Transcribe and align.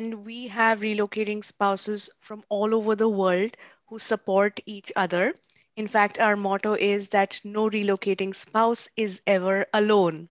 and 0.00 0.24
we 0.24 0.48
have 0.48 0.80
relocating 0.80 1.44
spouses 1.44 2.08
from 2.18 2.42
all 2.48 2.74
over 2.74 2.96
the 2.96 3.08
world 3.08 3.54
who 3.88 3.98
support 3.98 4.58
each 4.64 4.90
other. 4.96 5.34
In 5.76 5.86
fact, 5.86 6.18
our 6.18 6.36
motto 6.36 6.72
is 6.72 7.08
that 7.10 7.38
no 7.44 7.68
relocating 7.68 8.34
spouse 8.34 8.88
is 8.96 9.20
ever 9.26 9.66
alone. 9.74 10.30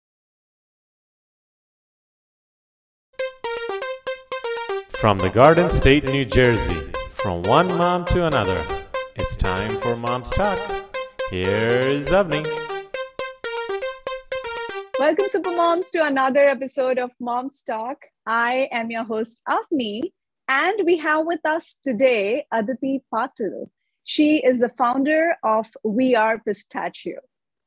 From 5.00 5.18
the 5.18 5.30
Garden 5.30 5.68
State, 5.68 6.04
New 6.04 6.24
Jersey, 6.24 6.80
from 7.10 7.42
one 7.42 7.66
mom 7.66 8.04
to 8.06 8.24
another, 8.26 8.62
it's 9.16 9.36
time 9.36 9.74
for 9.80 9.96
Mom's 9.96 10.30
Talk. 10.30 10.58
Here's 11.30 12.06
Avni. 12.10 12.65
Welcome, 15.06 15.28
Super 15.28 15.52
Moms, 15.52 15.88
to 15.92 16.02
another 16.02 16.48
episode 16.48 16.98
of 16.98 17.12
Mom's 17.20 17.62
Talk. 17.62 18.06
I 18.26 18.68
am 18.72 18.90
your 18.90 19.04
host, 19.04 19.40
Avni, 19.48 20.00
and 20.48 20.80
we 20.84 20.98
have 20.98 21.24
with 21.24 21.46
us 21.46 21.76
today 21.84 22.44
Aditi 22.52 23.04
Patil. 23.14 23.70
She 24.02 24.44
is 24.44 24.58
the 24.58 24.68
founder 24.70 25.36
of 25.44 25.68
We 25.84 26.16
Are 26.16 26.40
Pistachio. 26.40 27.20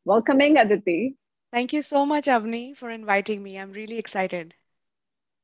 Welcoming 0.04 0.58
Aditi. 0.58 1.16
Thank 1.54 1.72
you 1.72 1.82
so 1.82 2.06
much, 2.06 2.26
Avni, 2.26 2.76
for 2.76 2.90
inviting 2.90 3.42
me. 3.42 3.58
I'm 3.58 3.72
really 3.72 4.00
excited. 4.00 4.54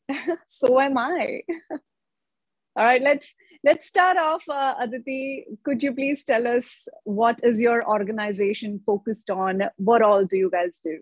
so 0.47 0.81
am 0.81 0.97
I. 0.97 1.43
All 2.75 2.83
right, 2.83 3.01
let's 3.01 3.33
let's 3.63 3.87
start 3.87 4.17
off. 4.17 4.43
Uh, 4.49 4.75
Aditi, 4.81 5.45
could 5.63 5.81
you 5.81 5.93
please 5.93 6.25
tell 6.25 6.45
us 6.45 6.89
what 7.05 7.39
is 7.41 7.61
your 7.61 7.87
organization 7.87 8.81
focused 8.85 9.29
on? 9.29 9.61
What 9.77 10.01
all 10.01 10.25
do 10.25 10.35
you 10.35 10.51
guys 10.51 10.81
do? 10.83 10.97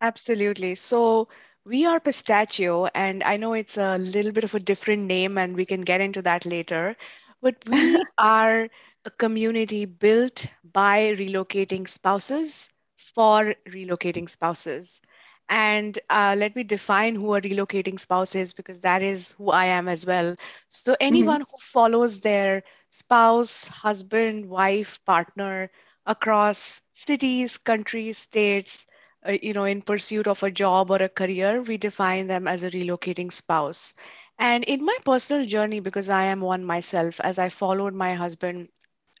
Absolutely. 0.00 0.74
So 0.74 1.28
we 1.64 1.86
are 1.86 2.00
Pistachio, 2.00 2.86
and 2.94 3.22
I 3.22 3.36
know 3.36 3.52
it's 3.54 3.76
a 3.78 3.98
little 3.98 4.32
bit 4.32 4.44
of 4.44 4.54
a 4.54 4.60
different 4.60 5.02
name, 5.02 5.38
and 5.38 5.54
we 5.56 5.64
can 5.66 5.82
get 5.82 6.00
into 6.00 6.22
that 6.22 6.44
later. 6.46 6.96
But 7.42 7.56
we 7.66 8.02
are 8.18 8.68
a 9.04 9.10
community 9.10 9.84
built 9.86 10.46
by 10.64 11.14
relocating 11.18 11.88
spouses 11.88 12.68
for 12.96 13.54
relocating 13.68 14.28
spouses. 14.28 15.00
And 15.48 15.98
uh, 16.08 16.34
let 16.38 16.54
me 16.56 16.62
define 16.62 17.14
who 17.16 17.34
a 17.34 17.40
relocating 17.40 17.98
spouse 17.98 18.34
is 18.34 18.52
because 18.52 18.80
that 18.80 19.02
is 19.02 19.32
who 19.32 19.50
I 19.50 19.66
am 19.66 19.88
as 19.88 20.06
well. 20.06 20.36
So, 20.68 20.96
anyone 21.00 21.42
mm-hmm. 21.42 21.50
who 21.50 21.56
follows 21.58 22.20
their 22.20 22.62
spouse, 22.90 23.64
husband, 23.66 24.48
wife, 24.48 25.04
partner 25.04 25.70
across 26.06 26.80
cities, 26.94 27.58
countries, 27.58 28.18
states, 28.18 28.86
uh, 29.26 29.36
you 29.42 29.52
know, 29.52 29.64
in 29.64 29.82
pursuit 29.82 30.26
of 30.26 30.42
a 30.42 30.50
job 30.50 30.90
or 30.90 30.96
a 31.02 31.08
career, 31.08 31.60
we 31.62 31.76
define 31.76 32.26
them 32.26 32.46
as 32.46 32.62
a 32.62 32.70
relocating 32.70 33.32
spouse. 33.32 33.92
And 34.38 34.64
in 34.64 34.84
my 34.84 34.96
personal 35.04 35.44
journey, 35.46 35.80
because 35.80 36.08
I 36.08 36.24
am 36.24 36.40
one 36.40 36.64
myself, 36.64 37.20
as 37.20 37.38
I 37.38 37.48
followed 37.48 37.94
my 37.94 38.14
husband 38.14 38.68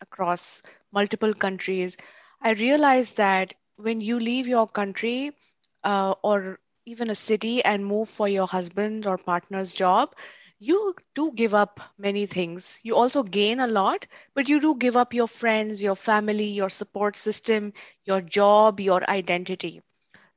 across 0.00 0.62
multiple 0.92 1.32
countries, 1.34 1.96
I 2.40 2.50
realized 2.52 3.16
that 3.18 3.54
when 3.76 4.00
you 4.00 4.18
leave 4.20 4.46
your 4.48 4.66
country 4.66 5.32
uh, 5.84 6.14
or 6.22 6.58
even 6.86 7.10
a 7.10 7.14
city 7.14 7.62
and 7.64 7.84
move 7.84 8.08
for 8.08 8.28
your 8.28 8.46
husband 8.46 9.06
or 9.06 9.16
partner's 9.18 9.72
job, 9.72 10.14
you 10.58 10.94
do 11.14 11.32
give 11.34 11.54
up 11.54 11.80
many 11.98 12.26
things. 12.26 12.78
You 12.82 12.96
also 12.96 13.22
gain 13.22 13.60
a 13.60 13.66
lot, 13.66 14.06
but 14.34 14.48
you 14.48 14.60
do 14.60 14.74
give 14.76 14.96
up 14.96 15.14
your 15.14 15.28
friends, 15.28 15.82
your 15.82 15.96
family, 15.96 16.44
your 16.46 16.68
support 16.70 17.16
system, 17.16 17.72
your 18.04 18.20
job, 18.20 18.80
your 18.80 19.08
identity. 19.08 19.82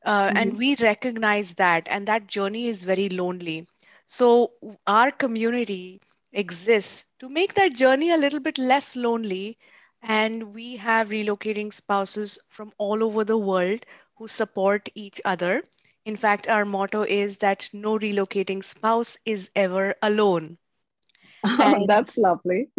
Uh, 0.04 0.28
mm-hmm. 0.28 0.38
And 0.38 0.58
we 0.58 0.76
recognize 0.76 1.54
that, 1.56 1.88
and 1.90 2.08
that 2.08 2.28
journey 2.28 2.68
is 2.68 2.84
very 2.84 3.09
lonely. 3.09 3.68
So, 4.06 4.52
our 4.88 5.12
community 5.12 6.02
exists 6.34 7.06
to 7.20 7.30
make 7.30 7.54
that 7.56 7.73
journey 7.73 8.12
a 8.12 8.18
little 8.18 8.40
bit 8.40 8.58
less 8.58 8.96
lonely. 8.96 9.58
And 10.02 10.54
we 10.54 10.76
have 10.78 11.09
relocating 11.09 11.74
spouses 11.74 12.38
from 12.50 12.74
all 12.78 13.03
over 13.03 13.24
the 13.24 13.38
world 13.38 13.86
who 14.16 14.28
support 14.28 14.90
each 14.96 15.22
other. 15.24 15.64
In 16.06 16.18
fact, 16.18 16.47
our 16.47 16.66
motto 16.66 17.03
is 17.03 17.38
that 17.38 17.70
no 17.74 17.97
relocating 17.97 18.64
spouse 18.64 19.18
is 19.25 19.50
ever 19.56 19.96
alone. 20.02 20.58
Oh, 21.46 21.85
that's 21.88 22.18
lovely. 22.18 22.70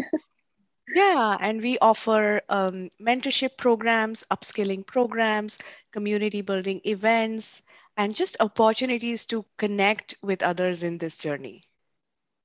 Yeah, 0.94 1.36
and 1.40 1.62
we 1.62 1.78
offer 1.78 2.42
um, 2.48 2.90
mentorship 3.00 3.56
programs, 3.56 4.24
upskilling 4.30 4.86
programs, 4.86 5.58
community 5.94 6.42
building 6.42 6.80
events, 6.84 7.62
and 7.96 8.14
just 8.14 8.36
opportunities 8.40 9.24
to 9.26 9.44
connect 9.56 10.16
with 10.22 10.42
others 10.42 10.82
in 10.82 10.98
this 10.98 11.16
journey. 11.16 11.62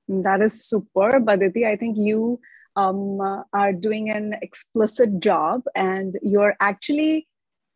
That 0.08 0.40
is 0.40 0.64
super, 0.64 1.16
Aditi. 1.16 1.66
I 1.66 1.76
think 1.76 1.98
you 1.98 2.40
um, 2.76 3.20
are 3.52 3.72
doing 3.72 4.10
an 4.10 4.36
explicit 4.40 5.20
job, 5.20 5.62
and 5.74 6.16
you're 6.22 6.56
actually 6.60 7.26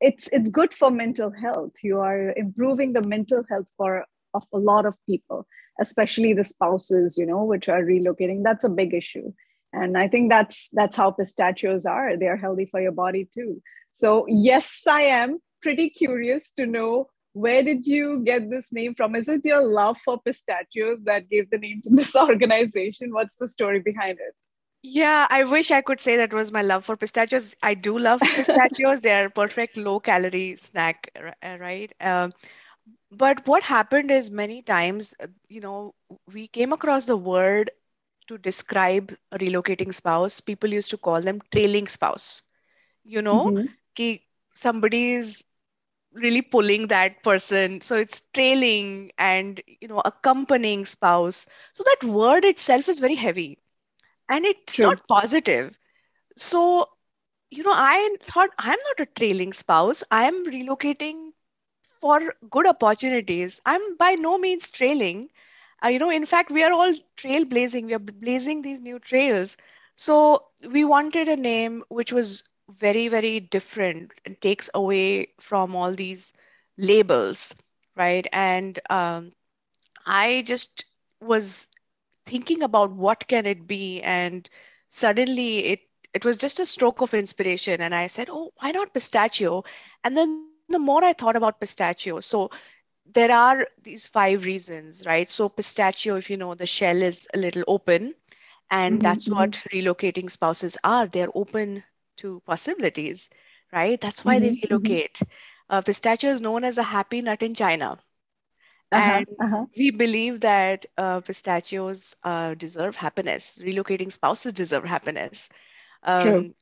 it's 0.01 0.29
it's 0.33 0.51
good 0.51 0.73
for 0.73 0.91
mental 0.91 1.31
health. 1.31 1.73
You 1.83 2.01
are 2.01 2.33
improving 2.37 2.93
the 2.95 3.03
mental 3.03 3.45
health 3.51 3.67
for 3.77 4.07
of 4.33 4.45
a 4.53 4.59
lot 4.59 4.87
of 4.87 4.95
people, 5.07 5.47
especially 5.81 6.33
the 6.33 6.45
spouses, 6.45 7.19
you 7.19 7.27
know, 7.27 7.45
which 7.45 7.69
are 7.69 7.83
relocating. 7.83 8.43
That's 8.45 8.65
a 8.65 8.77
big 8.83 8.95
issue 8.95 9.33
and 9.75 9.99
i 9.99 10.09
think 10.09 10.31
that's 10.31 10.69
that's 10.73 10.97
how 10.97 11.11
pistachios 11.11 11.85
are 11.85 12.17
they're 12.17 12.37
healthy 12.37 12.65
for 12.65 12.81
your 12.81 12.93
body 12.93 13.29
too 13.35 13.61
so 13.93 14.25
yes 14.29 14.83
i 14.89 15.03
am 15.03 15.39
pretty 15.65 15.89
curious 15.91 16.53
to 16.53 16.67
know 16.67 17.09
where 17.33 17.65
did 17.65 17.87
you 17.87 18.23
get 18.25 18.49
this 18.51 18.73
name 18.79 18.95
from 18.95 19.17
is 19.21 19.29
it 19.29 19.51
your 19.53 19.67
love 19.81 19.99
for 20.05 20.21
pistachios 20.29 21.03
that 21.11 21.29
gave 21.29 21.51
the 21.51 21.59
name 21.67 21.83
to 21.83 21.91
this 22.01 22.15
organization 22.25 23.13
what's 23.19 23.37
the 23.45 23.49
story 23.59 23.81
behind 23.91 24.19
it 24.29 24.35
yeah, 24.87 25.27
I 25.31 25.45
wish 25.45 25.71
I 25.71 25.81
could 25.81 25.99
say 25.99 26.19
that 26.19 26.35
was 26.35 26.53
my 26.53 26.61
love 26.61 26.85
for 26.85 26.95
pistachios. 26.95 27.55
I 27.63 27.73
do 27.73 27.99
love 27.99 28.21
pistachios. 28.35 29.01
They're 29.01 29.31
perfect 29.31 29.79
low 29.79 29.99
calorie 29.99 30.57
snack, 30.57 31.11
uh, 31.17 31.57
right? 31.59 31.91
Um, 32.03 32.33
but 33.11 33.47
what 33.47 33.63
happened 33.63 34.11
is 34.11 34.31
many 34.31 34.61
times, 34.61 35.15
uh, 35.23 35.29
you 35.49 35.63
know, 35.63 35.95
we 36.31 36.49
came 36.49 36.75
across 36.75 37.07
the 37.07 37.17
word 37.17 37.71
to 38.29 38.37
describe 38.37 39.17
a 39.33 39.39
relocating 39.39 39.95
spouse, 39.95 40.43
people 40.43 40.71
used 40.71 40.91
to 40.91 40.99
call 40.99 41.23
them 41.23 41.41
trailing 41.51 41.89
spouse. 41.89 42.43
You 43.05 43.23
know, 43.23 43.47
mm-hmm. 43.47 44.15
somebody 44.55 45.15
is 45.15 45.43
really 46.15 46.43
pulling 46.43 46.89
that 46.89 47.23
person. 47.23 47.81
So 47.83 47.97
it's 47.97 48.23
trailing 48.35 49.13
and, 49.19 49.61
you 49.81 49.89
know, 49.89 50.03
accompanying 50.05 50.87
spouse. 50.87 51.47
So 51.73 51.85
that 51.85 52.09
word 52.09 52.45
itself 52.45 52.89
is 52.89 53.01
very 53.01 53.17
heavy 53.17 53.59
and 54.29 54.45
it's 54.45 54.81
True. 54.81 54.83
not 54.83 55.07
positive. 55.09 55.79
So, 56.37 56.89
you 57.51 57.63
know, 57.65 57.73
I 57.75 58.17
thought 58.23 58.51
I'm 58.59 58.79
not 58.79 59.01
a 59.09 59.11
trailing 59.19 59.53
spouse. 59.53 60.03
I'm 60.11 60.45
relocating 60.47 61.33
for 62.01 62.35
good 62.51 62.67
opportunities. 62.67 63.61
I'm 63.67 63.97
by 63.97 64.15
no 64.15 64.39
means 64.39 64.71
trailing 64.71 65.31
uh, 65.85 65.89
you 65.89 65.99
know 65.99 66.11
in 66.11 66.27
fact 66.27 66.51
we 66.51 66.63
are 66.63 66.73
all 66.73 66.93
trailblazing 67.17 67.87
we 67.87 67.95
are 67.95 67.99
blazing 67.99 68.63
these 68.63 68.81
new 68.81 68.99
trails 68.99 69.57
so 69.97 70.45
we 70.71 70.85
wanted 70.85 71.29
a 71.29 71.37
name 71.37 71.83
which 71.89 72.13
was 72.13 72.45
very 72.71 73.09
very 73.09 73.41
different 73.41 74.11
and 74.25 74.41
takes 74.41 74.71
away 74.75 75.29
from 75.41 75.75
all 75.75 75.93
these 75.93 76.33
labels 76.79 77.55
right 77.97 78.27
and 78.33 78.79
um, 78.91 79.33
i 80.07 80.43
just 80.47 80.85
was 81.21 81.67
thinking 82.27 82.63
about 82.63 82.91
what 82.93 83.27
can 83.29 83.47
it 83.47 83.67
be 83.67 84.03
and 84.03 84.49
suddenly 84.89 85.67
it 85.67 85.81
it 86.15 86.25
was 86.25 86.37
just 86.37 86.61
a 86.61 86.67
stroke 86.67 87.01
of 87.01 87.15
inspiration 87.15 87.81
and 87.81 87.95
i 87.95 88.07
said 88.07 88.29
oh 88.31 88.53
why 88.59 88.71
not 88.71 88.95
pistachio 88.95 89.65
and 90.05 90.17
then 90.17 90.49
the 90.69 90.79
more 90.79 91.05
i 91.05 91.13
thought 91.13 91.37
about 91.37 91.61
pistachio 91.61 92.21
so 92.21 92.51
there 93.07 93.33
are 93.33 93.67
these 93.83 94.07
five 94.07 94.45
reasons, 94.45 95.05
right? 95.07 95.29
So 95.31 95.49
pistachio, 95.49 96.17
if 96.17 96.31
you 96.31 96.37
know, 96.37 96.55
the 96.55 96.67
shell 96.67 97.03
is 97.03 97.29
a 97.35 97.39
little 97.39 97.65
open, 97.67 98.15
and 98.71 98.95
mm-hmm. 98.95 99.03
that's 99.03 99.29
what 99.29 99.53
mm-hmm. 99.53 99.77
relocating 99.77 100.31
spouses 100.31 100.77
are. 100.85 101.07
They're 101.07 101.29
open 101.35 101.85
to 102.19 102.43
possibilities, 102.47 103.31
right? 103.73 104.01
That's 104.01 104.25
why 104.25 104.37
mm-hmm. 104.37 104.43
they 104.45 104.51
mm-hmm. 104.53 104.75
relocate. 104.75 105.21
Uh, 105.69 105.81
pistachio 105.81 106.31
is 106.31 106.41
known 106.41 106.65
as 106.65 106.79
a 106.79 106.83
happy 106.83 107.23
nut 107.23 107.43
in 107.43 107.55
China. 107.55 107.99
Uh-huh, 108.93 109.11
and 109.11 109.27
uh-huh. 109.41 109.65
we 109.77 109.91
believe 109.91 110.41
that 110.41 110.87
uh, 110.97 111.21
pistachios 111.21 112.15
uh, 112.23 112.55
deserve 112.55 112.97
happiness. 112.97 113.59
Relocating 113.61 114.13
spouses 114.13 114.53
deserve 114.53 114.85
happiness. 114.85 115.49
Um, 116.03 116.55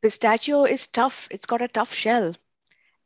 pistachio 0.00 0.64
is 0.64 0.88
tough. 0.88 1.28
It's 1.30 1.46
got 1.46 1.60
a 1.60 1.68
tough 1.68 1.92
shell, 1.92 2.34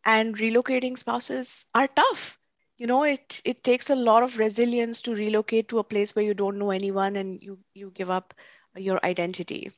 and 0.05 0.37
relocating 0.37 0.99
spouses 0.99 1.65
are 1.75 1.89
tough 1.89 2.39
you 2.77 2.87
know 2.87 3.03
it 3.05 3.41
it 3.45 3.63
takes 3.63 3.91
a 3.91 3.95
lot 3.95 4.23
of 4.23 4.39
resilience 4.39 5.01
to 5.01 5.15
relocate 5.15 5.69
to 5.69 5.79
a 5.79 5.85
place 5.85 6.15
where 6.15 6.25
you 6.25 6.35
don't 6.35 6.59
know 6.59 6.71
anyone 6.71 7.17
and 7.17 7.43
you 7.43 7.59
you 7.75 7.91
give 7.95 8.11
up 8.11 8.35
your 8.77 8.99
identity 9.05 9.71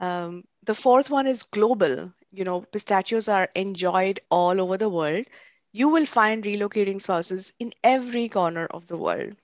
um, 0.00 0.44
the 0.64 0.74
fourth 0.74 1.10
one 1.10 1.26
is 1.26 1.42
global 1.42 2.12
you 2.32 2.44
know 2.44 2.60
pistachios 2.60 3.28
are 3.28 3.48
enjoyed 3.54 4.20
all 4.30 4.60
over 4.60 4.76
the 4.76 4.88
world 4.88 5.24
you 5.72 5.88
will 5.88 6.06
find 6.06 6.44
relocating 6.44 7.00
spouses 7.00 7.52
in 7.58 7.72
every 7.82 8.28
corner 8.28 8.66
of 8.66 8.86
the 8.86 8.96
world 8.96 9.34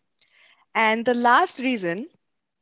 And 0.75 1.05
the 1.05 1.15
last 1.15 1.59
reason, 1.61 2.09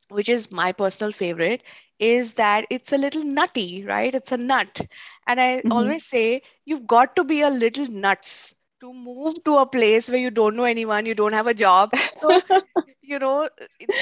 which 0.08 0.28
is 0.28 0.50
my 0.50 0.72
personal 0.72 1.12
favorite, 1.12 1.62
is 1.98 2.34
that 2.34 2.66
it's 2.70 2.92
a 2.92 2.98
little 2.98 3.22
nutty, 3.24 3.84
right? 3.84 4.14
It's 4.14 4.32
a 4.32 4.36
nut. 4.36 4.80
And 5.26 5.40
I 5.40 5.64
Mhm. 5.64 5.70
always 5.70 6.04
say 6.06 6.42
you've 6.64 6.86
got 6.86 7.16
to 7.16 7.24
be 7.24 7.40
a 7.42 7.50
little 7.50 7.86
nuts 7.88 8.54
to 8.80 8.92
move 8.92 9.42
to 9.44 9.58
a 9.58 9.66
place 9.66 10.08
where 10.08 10.18
you 10.18 10.30
don't 10.30 10.56
know 10.56 10.64
anyone, 10.64 11.06
you 11.06 11.14
don't 11.14 11.32
have 11.32 11.46
a 11.46 11.54
job. 11.54 11.92
So, 12.14 12.40
you 13.02 13.18
know, 13.18 13.48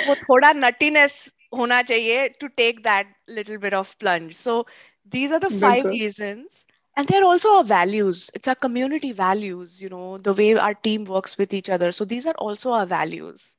वो 0.06 0.14
थोड़ा 0.28 0.52
nuttiness 0.54 1.16
hona 1.53 1.83
chahiye 1.91 2.37
to 2.39 2.49
take 2.49 2.83
that 2.83 3.07
little 3.27 3.57
bit 3.57 3.73
of 3.73 3.97
plunge. 3.99 4.35
So 4.35 4.65
these 5.09 5.31
are 5.31 5.39
the 5.39 5.49
five 5.49 5.85
reasons. 5.85 6.63
And 6.95 7.07
they're 7.07 7.23
also 7.23 7.55
our 7.55 7.63
values. 7.63 8.29
It's 8.35 8.47
our 8.47 8.55
community 8.55 9.11
values, 9.11 9.81
you 9.81 9.89
know, 9.89 10.17
the 10.17 10.33
way 10.33 10.53
our 10.53 10.75
team 10.75 11.05
works 11.05 11.37
with 11.37 11.53
each 11.53 11.69
other. 11.69 11.91
So 11.91 12.05
these 12.05 12.27
are 12.27 12.35
also 12.35 12.71
our 12.71 12.85
values. 12.85 13.55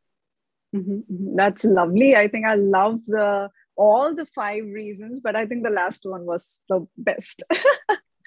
Mm-hmm. 0.75 0.93
mm-hmm. 0.93 1.37
That's 1.37 1.65
lovely. 1.65 2.17
I 2.17 2.29
think 2.29 2.47
I 2.47 2.55
love 2.55 3.01
the 3.07 3.51
all 3.77 4.15
the 4.15 4.27
five 4.27 4.65
reasons, 4.65 5.21
but 5.21 5.35
I 5.35 5.47
think 5.47 5.65
the 5.65 5.71
last 5.71 6.03
one 6.05 6.27
was 6.27 6.61
the 6.69 6.87
best. 6.97 7.43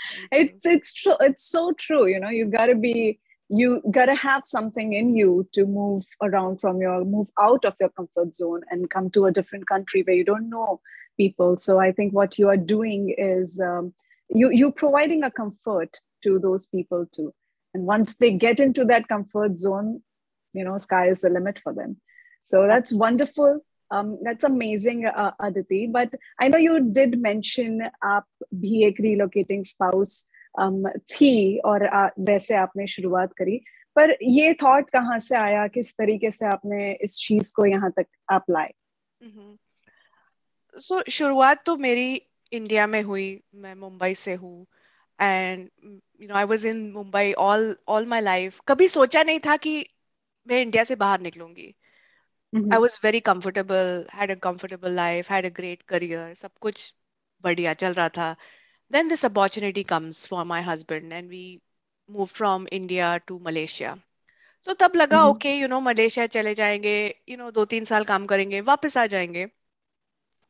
Mm-hmm. 0.08 0.26
it's 0.32 0.66
it's 0.66 0.94
true. 0.94 1.16
It's 1.20 1.44
so 1.50 1.74
true. 1.74 2.06
You 2.06 2.20
know, 2.20 2.30
you 2.30 2.46
got 2.46 2.68
to 2.68 2.76
be 2.76 3.20
you 3.50 3.82
gotta 3.92 4.16
have 4.16 4.44
something 4.46 4.94
in 4.94 5.16
you 5.16 5.48
to 5.54 5.66
move 5.66 6.04
around 6.22 6.60
from 6.60 6.82
your 6.82 7.06
move 7.06 7.28
out 7.40 7.64
of 7.64 7.76
your 7.80 7.90
comfort 7.90 8.36
zone 8.36 8.62
and 8.70 8.90
come 8.90 9.10
to 9.12 9.26
a 9.26 9.32
different 9.32 9.68
country 9.68 10.04
where 10.04 10.16
you 10.16 10.24
don't 10.24 10.50
know 10.50 10.82
people. 11.18 11.58
So 11.58 11.80
i 11.80 11.92
think 11.92 12.14
what 12.14 12.38
you 12.38 12.50
are 12.50 12.58
doing 12.58 13.14
is 13.18 13.60
um, 13.60 13.94
you 14.30 14.52
you 14.52 14.72
providing 14.72 15.24
a 15.24 15.32
comfort 15.32 15.98
to 16.24 16.40
those 16.40 16.68
people 16.68 17.08
too. 17.14 17.34
And 17.74 17.86
once 17.86 18.16
they 18.16 18.32
get 18.32 18.60
into 18.60 18.86
that 18.86 19.08
comfort 19.08 19.58
zone 19.58 20.02
you 20.54 20.64
know 20.64 20.78
sky 20.78 21.08
is 21.10 21.22
the 21.22 21.30
limit 21.30 21.60
for 21.64 21.74
them. 21.74 21.98
So 22.44 22.68
that's 22.68 22.94
wonderful. 22.94 23.62
Um, 23.90 24.20
that's 24.22 24.44
amazing 24.44 25.06
uh, 25.06 25.32
aditi. 25.40 25.88
But 25.88 26.14
i 26.40 26.48
know 26.48 26.58
you 26.58 26.92
did 26.92 27.22
mention 27.22 27.82
up 27.82 28.26
uh, 28.42 28.56
bhek 28.56 29.00
relocating 29.00 29.66
spouse. 29.66 30.26
थी 31.12 31.58
और 31.60 31.90
वैसे 32.20 32.56
आपने 32.56 32.88
शुरुआत 32.88 33.34
करी। 33.34 33.58
पर 33.96 34.16
ये 34.24 34.54
thought 34.54 34.90
कहाँ 34.90 35.20
से 35.20 35.36
आया? 35.36 35.68
किस 35.68 35.94
तरीके 35.98 36.32
से 36.32 36.46
आपने 36.46 36.92
इस 37.04 37.16
चीज़ 37.18 37.54
को 37.56 37.66
यहाँ 37.66 37.92
तक 37.92 38.06
आप 38.32 38.46
लाए 38.50 38.74
सो 40.76 41.02
शुरुआत 41.12 41.64
तो 41.66 41.76
मेरी 41.78 42.22
इंडिया 42.52 42.88
में 42.88 43.02
हुई। 43.04 43.42
मैं 43.56 43.74
मुंबई 43.76 44.14
से 44.16 44.34
हूँ। 44.34 44.66
And 45.20 45.70
you 46.22 46.28
know 46.28 46.36
I 46.36 46.44
was 46.44 46.66
in 46.66 46.90
Mumbai 46.92 47.32
all 47.34 47.76
all 47.88 48.06
my 48.06 48.22
life 48.22 48.60
कभी 48.68 48.88
सोचा 48.88 49.24
नहीं 49.24 49.40
था 49.40 49.56
कि 49.58 49.74
मैं 50.48 50.62
इंडिया 50.62 50.84
से 50.84 50.96
बाहर 50.96 51.22
निकलूँगी। 51.22 51.74
I 52.54 52.80
was 52.80 53.00
very 53.04 53.20
comfortable 53.22 54.06
had 54.14 54.32
a 54.32 54.36
comfortable 54.44 54.92
life 54.92 55.32
had 55.32 55.46
a 55.46 55.50
great 55.56 55.82
career 55.90 56.34
सब 56.36 56.52
कुछ 56.62 56.94
बढ़िया 57.44 57.74
चल 57.76 57.94
रहा 57.94 58.10
था। 58.10 58.36
Then 58.93 59.09
this 59.09 59.25
opportunity 59.27 59.83
comes 59.95 60.27
for 60.29 60.45
my 60.55 60.63
husband 60.63 61.13
and 61.13 61.29
we 61.31 61.45
move 62.09 62.27
from 62.39 62.67
India 62.81 63.17
to 63.27 63.39
Malaysia 63.47 63.97
तो 64.67 64.75
तब 64.81 64.97
लगा 64.97 65.25
ओके 65.27 65.55
यू 65.59 65.69
नो 65.69 65.81
मलेशिया 65.81 66.27
चले 66.37 66.55
जाएंगे 66.55 66.95
यू 67.29 67.37
नो 67.37 67.51
दो 67.61 67.65
तीन 67.75 67.85
साल 67.85 68.05
काम 68.13 68.27
करेंगे 68.33 68.61
वापस 68.73 68.97
आ 68.97 69.07
जाएंगे 69.15 69.47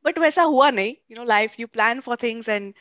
बट 0.04 0.18
वैसा 0.18 0.42
हुआ 0.54 0.70
नहीं 0.70 0.94
you 1.10 1.16
know 1.16 1.24
life 1.24 1.60
you 1.60 1.66
plan 1.78 2.00
for 2.08 2.16
things 2.22 2.48
and 2.48 2.72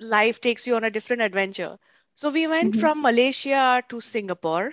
life 0.00 0.40
takes 0.40 0.66
you 0.66 0.74
on 0.76 0.84
a 0.84 0.90
different 0.90 1.22
adventure. 1.22 1.78
So 2.14 2.30
we 2.30 2.46
went 2.46 2.74
Mhm. 2.74 2.80
from 2.82 3.02
Malaysia 3.02 3.82
to 3.88 4.00
Singapore. 4.00 4.72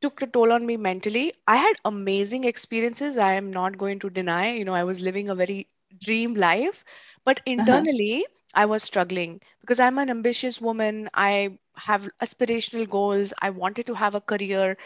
took 0.00 0.22
a 0.22 0.26
toll 0.26 0.52
on 0.52 0.66
me 0.66 0.76
mentally. 0.76 1.32
I 1.46 1.56
had 1.56 1.76
amazing 1.84 2.44
experiences. 2.44 3.18
I 3.18 3.32
am 3.34 3.50
not 3.52 3.76
going 3.78 3.98
to 4.00 4.10
deny. 4.10 4.52
You 4.54 4.64
know, 4.64 4.74
I 4.74 4.84
was 4.84 5.00
living 5.00 5.28
a 5.30 5.34
very 5.34 5.68
dream 6.04 6.34
life, 6.34 6.84
but 7.24 7.40
internally, 7.46 8.26
I 8.54 8.66
was 8.66 8.82
struggling 8.82 9.40
because 9.60 9.80
I'm 9.80 9.98
an 9.98 10.10
ambitious 10.10 10.60
woman. 10.60 11.08
I 11.14 11.58
have 11.76 12.08
aspirational 12.20 12.88
goals. 12.88 13.32
I 13.40 13.50
wanted 13.50 13.86
to 13.86 13.94
have 13.94 14.14
a 14.14 14.20
career. 14.20 14.76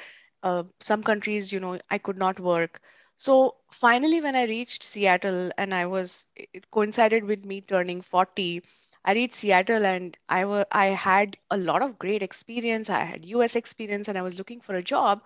Uh, 0.43 0.65
some 0.81 1.03
countries, 1.03 1.53
you 1.53 1.61
know, 1.61 1.79
I 1.91 1.99
could 1.99 2.19
not 2.19 2.38
work. 2.41 2.81
So 3.17 3.56
finally, 3.73 4.20
when 4.20 4.37
I 4.37 4.44
reached 4.44 4.82
Seattle 4.82 5.50
and 5.59 5.75
I 5.75 5.87
was, 5.87 6.26
it 6.37 6.70
coincided 6.70 7.25
with 7.25 7.44
me 7.44 7.61
turning 7.61 8.00
40. 8.00 8.62
I 9.05 9.15
reached 9.15 9.35
Seattle 9.35 9.85
and 9.87 10.17
I 10.29 10.44
wa- 10.44 10.65
I 10.73 10.87
had 10.87 11.37
a 11.50 11.56
lot 11.56 11.82
of 11.82 11.99
great 11.99 12.23
experience. 12.23 12.91
I 12.91 13.05
had 13.05 13.25
US 13.26 13.56
experience 13.56 14.09
and 14.09 14.19
I 14.19 14.23
was 14.23 14.38
looking 14.38 14.61
for 14.61 14.75
a 14.75 14.82
job 14.82 15.23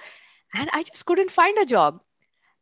and 0.54 0.70
I 0.72 0.82
just 0.82 1.06
couldn't 1.06 1.30
find 1.30 1.56
a 1.58 1.66
job. 1.66 2.00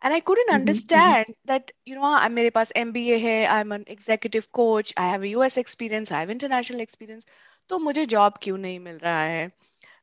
And 0.03 0.12
I 0.15 0.21
couldn't 0.21 0.50
Mhm, 0.50 0.85
mhm. 0.93 1.17
understand 1.17 1.35
that, 1.47 1.71
you 1.85 1.94
know, 1.94 2.05
I'm 2.05 2.32
मेरे 2.35 2.50
पास 2.53 2.73
MBA 2.77 3.19
है, 3.19 3.37
I'm 3.49 3.73
an 3.73 3.85
executive 3.97 4.50
coach, 4.53 4.93
I 4.97 5.09
have 5.09 5.23
a 5.23 5.29
US 5.29 5.56
experience, 5.59 6.12
I 6.12 6.21
have 6.21 6.31
international 6.37 6.81
experience. 6.87 7.27
तो 7.69 7.79
मुझे 7.79 8.05
job 8.15 8.38
क्यों 8.43 8.59
नहीं 8.59 8.79
मिल 8.81 8.99
रहा 8.99 9.23
है? 9.23 9.49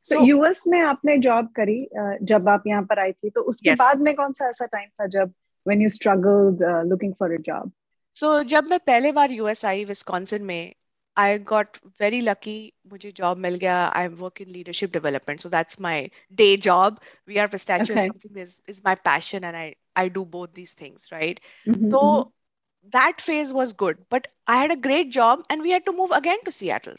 तो 0.09 0.15
so, 0.15 0.27
US 0.27 0.63
में 0.67 0.79
आपने 0.81 1.17
जॉब 1.17 1.47
करी 1.55 1.87
जब 2.31 2.49
आप 2.49 2.63
यहाँ 2.67 2.83
पर 2.83 2.99
आई 2.99 3.11
थी 3.11 3.29
तो 3.29 3.41
उसके 3.41 3.69
yes. 3.69 3.79
बाद 3.79 4.01
में 4.01 4.13
कौन 4.15 4.33
सा 4.33 4.49
ऐसा 4.49 4.65
टाइम 4.65 4.89
था 5.01 5.05
जब 5.07 5.33
when 5.67 5.81
you 5.81 5.89
struggled 5.89 6.63
looking 6.89 7.13
for 7.19 7.33
a 7.33 7.41
job 7.45 7.71
so 8.15 8.41
जब 8.53 8.67
मैं 8.69 8.79
पहले 8.87 9.11
बार 9.11 9.31
यूएस 9.31 9.65
आई 9.65 9.85
विस्कॉन्सिन 9.85 10.43
में 10.45 10.73
आई 11.17 11.39
गॉट 11.51 11.77
वेरी 12.01 12.21
लकी 12.21 12.57
मुझे 12.91 13.11
जॉब 13.11 13.37
मिल 13.37 13.55
गया 13.55 13.77
I 13.87 14.05
am 14.05 14.15
work 14.15 14.41
in 14.41 14.49
leadership 14.49 14.93
development 14.93 15.41
so 15.41 15.49
that's 15.49 15.81
my 15.81 16.09
day 16.41 16.55
job 16.67 16.99
we 17.27 17.37
are 17.37 17.47
Pistachio 17.47 18.43
is 18.43 18.81
my 18.85 18.95
passion 19.05 19.43
and 19.43 19.55
I 19.55 19.73
I 19.97 20.09
do 20.09 20.25
both 20.37 20.47
these 20.55 20.75
things 20.81 21.09
right 21.13 21.39
तो 21.69 22.01
that 22.93 23.21
phase 23.21 23.51
was 23.53 23.69
good 23.73 23.99
but 24.13 24.25
i 24.53 24.55
had 24.61 24.71
a 24.71 24.79
great 24.85 25.11
job 25.11 25.43
and 25.49 25.61
we 25.61 25.71
had 25.71 25.85
to 25.85 25.93
move 25.93 26.11
again 26.11 26.41
to 26.43 26.51
seattle. 26.51 26.95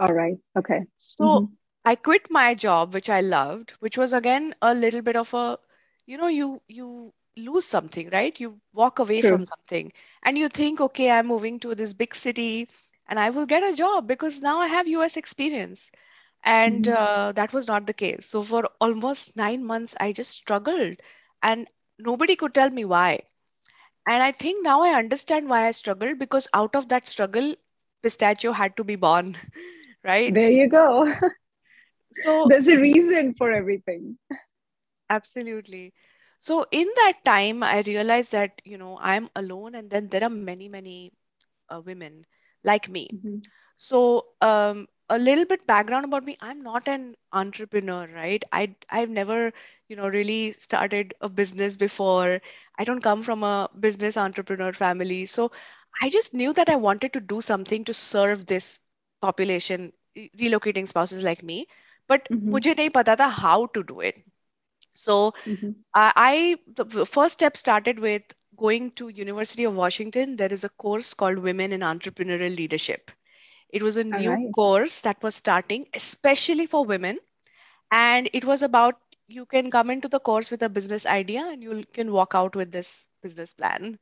All 0.00 0.12
right 0.12 0.38
okay. 0.58 0.78
So 0.96 1.24
mm-hmm. 1.24 1.54
I 1.84 1.94
quit 1.96 2.30
my 2.30 2.54
job 2.54 2.92
which 2.94 3.08
I 3.08 3.20
loved 3.20 3.72
which 3.80 3.96
was 3.96 4.12
again 4.12 4.54
a 4.62 4.74
little 4.74 5.02
bit 5.02 5.16
of 5.16 5.32
a 5.34 5.58
you 6.06 6.16
know 6.18 6.26
you 6.28 6.60
you 6.68 7.12
lose 7.36 7.64
something 7.66 8.08
right? 8.10 8.38
You 8.40 8.60
walk 8.72 8.98
away 8.98 9.20
True. 9.20 9.22
from 9.22 9.44
something 9.44 9.92
and 10.22 10.38
you 10.38 10.48
think 10.48 10.80
okay 10.80 11.10
I'm 11.10 11.26
moving 11.26 11.58
to 11.60 11.74
this 11.74 11.92
big 11.94 12.14
city 12.14 12.68
and 13.08 13.18
I 13.18 13.30
will 13.30 13.46
get 13.46 13.62
a 13.62 13.74
job 13.76 14.06
because 14.06 14.40
now 14.42 14.60
I 14.60 14.66
have 14.68 14.88
US 14.88 15.16
experience. 15.16 15.90
And 16.44 16.86
Mhm. 16.86 16.88
uh, 16.88 17.32
that 17.32 17.52
was 17.52 17.66
not 17.68 17.86
the 17.86 17.92
case. 17.94 18.26
So 18.26 18.42
for 18.42 18.68
almost 18.80 19.36
9 19.36 19.64
months 19.64 19.94
I 20.00 20.12
just 20.12 20.30
struggled 20.30 20.96
and 21.42 21.68
nobody 21.98 22.36
could 22.36 22.54
tell 22.54 22.70
me 22.70 22.84
why. 22.84 23.20
And 24.06 24.22
I 24.22 24.32
think 24.32 24.64
now 24.64 24.82
I 24.82 24.94
understand 24.94 25.48
why 25.48 25.66
I 25.66 25.72
struggled 25.72 26.18
because 26.18 26.48
out 26.52 26.74
of 26.76 26.88
that 26.88 27.06
struggle 27.08 27.54
pistachio 28.02 28.52
had 28.52 28.76
to 28.76 28.84
be 28.84 28.96
born 28.96 29.36
right? 30.04 30.36
There 30.36 30.50
you 30.50 30.68
go 30.68 31.12
so 32.12 32.46
there's 32.48 32.68
a 32.68 32.78
reason 32.78 33.34
for 33.34 33.52
everything 33.52 34.16
Absolutely. 35.10 35.92
So 36.40 36.66
in 36.70 36.86
that 36.96 37.24
time, 37.24 37.62
I 37.62 37.80
realized 37.82 38.32
that, 38.32 38.60
you 38.64 38.78
know, 38.78 38.98
I'm 39.00 39.28
alone, 39.36 39.74
and 39.74 39.90
then 39.90 40.08
there 40.08 40.24
are 40.24 40.30
many, 40.30 40.68
many 40.68 41.12
uh, 41.68 41.80
women 41.84 42.24
like 42.64 42.88
me. 42.88 43.10
Mhm. 43.12 43.42
So 43.76 44.26
um, 44.40 44.88
a 45.08 45.18
little 45.18 45.44
bit 45.44 45.66
background 45.66 46.04
about 46.04 46.24
me, 46.24 46.36
I'm 46.40 46.62
not 46.62 46.88
an 46.88 47.16
entrepreneur, 47.32 48.06
right? 48.14 48.42
I 48.52 48.74
I've 48.90 49.10
never, 49.10 49.52
you 49.88 49.96
know, 49.96 50.08
really 50.08 50.52
started 50.54 51.14
a 51.20 51.28
business 51.28 51.76
before. 51.76 52.40
I 52.78 52.84
don't 52.84 53.02
come 53.02 53.22
from 53.22 53.42
a 53.44 53.70
business 53.78 54.16
entrepreneur 54.16 54.72
family. 54.72 55.26
So 55.26 55.50
I 56.02 56.10
just 56.10 56.34
knew 56.34 56.52
that 56.54 56.68
I 56.68 56.76
wanted 56.76 57.12
to 57.14 57.20
do 57.20 57.40
something 57.40 57.84
to 57.84 57.94
serve 57.94 58.46
this 58.46 58.80
population, 59.20 59.92
relocating 60.38 60.88
spouses 60.88 61.22
like 61.22 61.42
me. 61.42 61.66
But 62.09 62.29
Mhm. 62.29 62.57
मुझे 62.57 62.73
नहीं 62.77 62.89
पता 62.99 63.15
था 63.21 63.29
how 63.41 63.57
to 63.77 63.83
do 63.83 63.99
it. 64.09 64.19
So 64.95 65.33
Mhm. 65.45 65.83
I, 65.93 66.11
I 66.15 66.57
the 66.75 66.83
the 66.85 67.05
first 67.05 67.33
step 67.35 67.57
started 67.57 67.99
with 67.99 68.23
going 68.57 68.91
to 69.01 69.09
University 69.09 69.63
of 69.65 69.75
Washington. 69.75 70.35
There 70.37 70.53
is 70.53 70.63
a 70.63 70.69
course 70.69 71.13
called 71.13 71.39
Women 71.39 71.71
in 71.73 71.81
Entrepreneurial 71.81 72.55
Leadership. 72.55 73.11
It 73.69 73.83
was 73.83 73.97
a 73.97 74.03
all 74.11 74.21
new 74.21 74.37
right 74.37 74.55
course 74.59 75.01
that 75.01 75.21
was 75.23 75.35
starting 75.35 75.87
especially 75.93 76.65
for 76.65 76.85
women, 76.85 77.19
and 77.91 78.29
it 78.33 78.45
was 78.45 78.61
about 78.63 78.99
you 79.27 79.45
can 79.45 79.69
come 79.71 79.89
into 79.89 80.07
the 80.07 80.19
course 80.19 80.51
with 80.51 80.61
a 80.63 80.69
business 80.69 81.05
idea 81.05 81.45
and 81.47 81.63
you 81.63 81.83
can 81.93 82.11
walk 82.11 82.33
out 82.35 82.55
with 82.55 82.71
this 82.71 83.09
business 83.21 83.53
plan. 83.53 83.97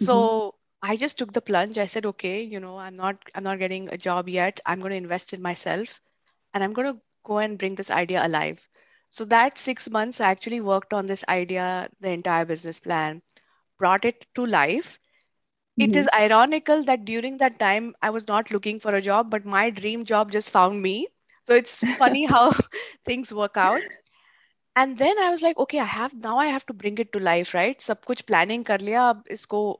Mhm. 0.00 0.42
So 0.46 0.54
I 0.82 0.96
just 0.96 1.18
took 1.18 1.32
the 1.32 1.40
plunge. 1.40 1.78
I 1.78 1.86
said, 1.86 2.06
okay, 2.06 2.42
you 2.42 2.60
know, 2.60 2.78
I'm 2.78 2.96
not 2.96 3.16
I'm 3.34 3.42
not 3.44 3.58
getting 3.58 3.88
a 3.88 3.96
job 3.98 4.28
yet. 4.28 4.60
I'm 4.66 4.80
going 4.80 4.90
to 4.90 4.96
invest 4.96 5.32
in 5.32 5.42
myself 5.42 6.00
and 6.54 6.62
I'm 6.64 6.72
going 6.72 6.94
to 6.94 7.00
go 7.23 7.39
and 7.39 7.57
bring 7.57 7.75
this 7.75 7.91
idea 7.91 8.25
alive. 8.25 8.67
So 9.09 9.25
that 9.25 9.57
six 9.57 9.89
months, 9.89 10.19
I 10.19 10.31
actually 10.31 10.61
worked 10.61 10.93
on 10.93 11.05
this 11.05 11.23
idea, 11.29 11.89
the 11.99 12.09
entire 12.09 12.45
business 12.45 12.79
plan, 12.79 13.21
brought 13.77 14.05
it 14.05 14.25
to 14.35 14.45
life. 14.45 14.99
Mm-hmm. 15.79 15.91
It 15.91 15.95
is 15.95 16.07
mm-hmm. 16.07 16.23
ironical 16.23 16.83
that 16.85 17.05
during 17.05 17.37
that 17.37 17.59
time, 17.59 17.95
I 18.01 18.09
was 18.09 18.27
not 18.27 18.51
looking 18.51 18.79
for 18.79 18.95
a 18.95 19.01
job, 19.01 19.29
but 19.29 19.45
my 19.45 19.69
dream 19.69 20.05
job 20.05 20.31
just 20.31 20.49
found 20.51 20.81
me. 20.81 21.07
So 21.45 21.55
it's 21.55 21.79
funny 21.97 22.25
how 22.25 22.53
things 23.05 23.33
work 23.33 23.57
out. 23.57 23.81
And 24.75 24.97
then 24.97 25.19
I 25.19 25.29
was 25.29 25.41
like, 25.41 25.57
okay, 25.57 25.79
I 25.79 25.85
have 25.85 26.13
now 26.13 26.37
I 26.39 26.47
have 26.47 26.65
to 26.67 26.73
bring 26.73 26.97
it 26.97 27.13
to 27.13 27.19
life, 27.19 27.53
right? 27.53 27.79
Sab 27.81 28.05
kuch 28.05 28.25
planning 28.25 28.63
kar 28.63 28.77
liya, 28.79 29.23
isko, 29.29 29.79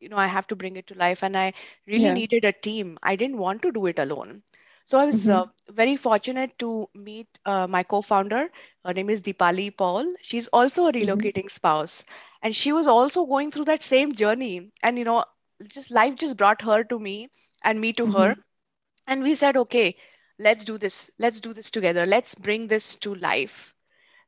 you 0.00 0.08
know, 0.10 0.16
I 0.16 0.26
have 0.26 0.46
to 0.48 0.56
bring 0.56 0.76
it 0.76 0.86
to 0.88 0.94
life. 0.94 1.22
And 1.22 1.36
I 1.36 1.52
really 1.86 2.04
yeah. 2.04 2.12
needed 2.12 2.44
a 2.44 2.52
team. 2.52 2.98
I 3.02 3.16
didn't 3.16 3.38
want 3.38 3.62
to 3.62 3.72
do 3.72 3.86
it 3.86 3.98
alone. 3.98 4.42
So 4.84 4.98
I 4.98 5.04
was 5.06 5.28
Mhm. 5.28 5.38
uh, 5.38 5.46
very 5.68 5.96
fortunate 5.96 6.58
to 6.58 6.88
meet 6.94 7.26
uh, 7.44 7.66
my 7.68 7.82
co-founder. 7.82 8.48
Her 8.84 8.92
name 8.94 9.10
is 9.10 9.20
Deepali 9.20 9.76
Paul. 9.76 10.14
She's 10.20 10.48
also 10.48 10.86
a 10.86 10.92
Mhm. 11.00 11.30
relocating 11.32 11.50
spouse 11.50 12.04
and 12.42 12.54
she 12.54 12.72
was 12.72 12.86
also 12.86 13.26
going 13.26 13.50
through 13.50 13.64
that 13.66 13.82
same 13.82 14.12
journey 14.12 14.70
and 14.82 14.98
you 14.98 15.04
know 15.04 15.24
just 15.68 15.90
life 15.90 16.16
just 16.16 16.36
brought 16.36 16.62
her 16.62 16.84
to 16.84 16.98
me 16.98 17.28
and 17.62 17.80
me 17.80 17.92
to 17.94 18.06
her 18.06 18.34
Mhm. 18.34 18.44
and 19.06 19.22
we 19.22 19.34
said 19.34 19.56
okay 19.56 19.96
let's 20.38 20.64
do 20.64 20.76
this 20.78 21.10
let's 21.18 21.40
do 21.40 21.52
this 21.52 21.70
together 21.70 22.06
let's 22.06 22.34
bring 22.34 22.66
this 22.68 22.94
to 22.96 23.14
life 23.14 23.74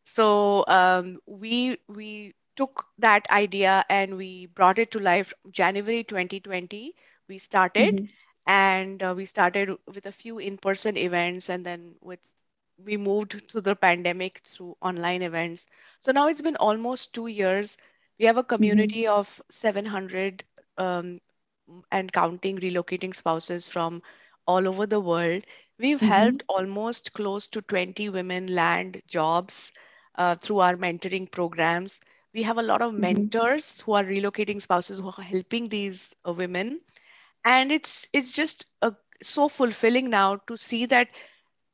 so 0.05 0.65
um, 0.69 1.19
we 1.27 1.79
we 1.89 2.35
took 2.57 2.87
that 2.99 3.27
idea 3.31 3.85
and 3.89 4.17
we 4.17 4.47
brought 4.47 4.79
it 4.79 4.91
to 4.93 4.99
life 4.99 5.33
January 5.51 6.03
2020 6.05 6.95
we 7.29 7.39
started 7.39 8.01
Mhm. 8.01 8.15
And 8.47 9.03
uh, 9.03 9.15
we 9.17 9.25
started 9.27 9.71
with 9.93 10.07
a 10.07 10.13
few 10.13 10.39
in-person 10.39 10.97
events 10.97 11.49
and 11.49 11.65
then 11.65 11.95
with 12.01 12.21
we 12.85 12.97
moved 12.97 13.49
to 13.51 13.61
the 13.61 13.75
pandemic 13.77 14.41
through 14.45 14.77
online 14.81 15.23
events 15.23 15.67
so 16.01 16.13
now 16.13 16.29
it's 16.29 16.43
been 16.43 16.57
almost 16.57 17.15
two 17.15 17.27
years 17.27 17.77
we 18.19 18.27
have 18.27 18.37
a 18.39 18.45
Mhm. 18.59 18.95
community 18.95 19.07
of 19.07 19.41
700 19.51 20.45
um, 20.79 21.21
and 21.91 22.13
counting 22.13 22.59
relocating 22.59 23.15
spouses 23.15 23.69
from 23.69 24.03
all 24.47 24.67
over 24.69 24.87
the 24.87 25.01
world 25.01 25.45
we've 25.79 26.01
Mhm. 26.01 26.01
helped 26.01 26.43
almost 26.49 27.13
close 27.13 27.47
to 27.49 27.61
20 27.63 28.09
women 28.09 28.47
land 28.55 29.01
jobs 29.07 29.73
uh, 30.17 30.35
through 30.35 30.59
our 30.61 30.77
mentoring 30.77 31.31
programs 31.31 32.01
we 32.35 32.43
have 32.43 32.59
a 32.59 32.63
lot 32.63 32.83
of 32.83 32.93
Mhm. 32.97 33.31
mentors 33.33 33.81
who 33.81 33.93
are 33.93 34.05
relocating 34.05 34.61
spouses 34.61 34.99
who 34.99 35.09
are 35.09 35.23
helping 35.23 35.69
these 35.69 36.15
uh, 36.27 36.33
women 36.33 36.81
and 37.46 37.72
it's 37.72 38.08
it's 38.14 38.32
just 38.32 38.66
uh, 38.82 38.92
so 39.22 39.50
fulfilling 39.50 40.10
now 40.10 40.36
to 40.48 40.58
see 40.58 40.86
that 40.86 41.08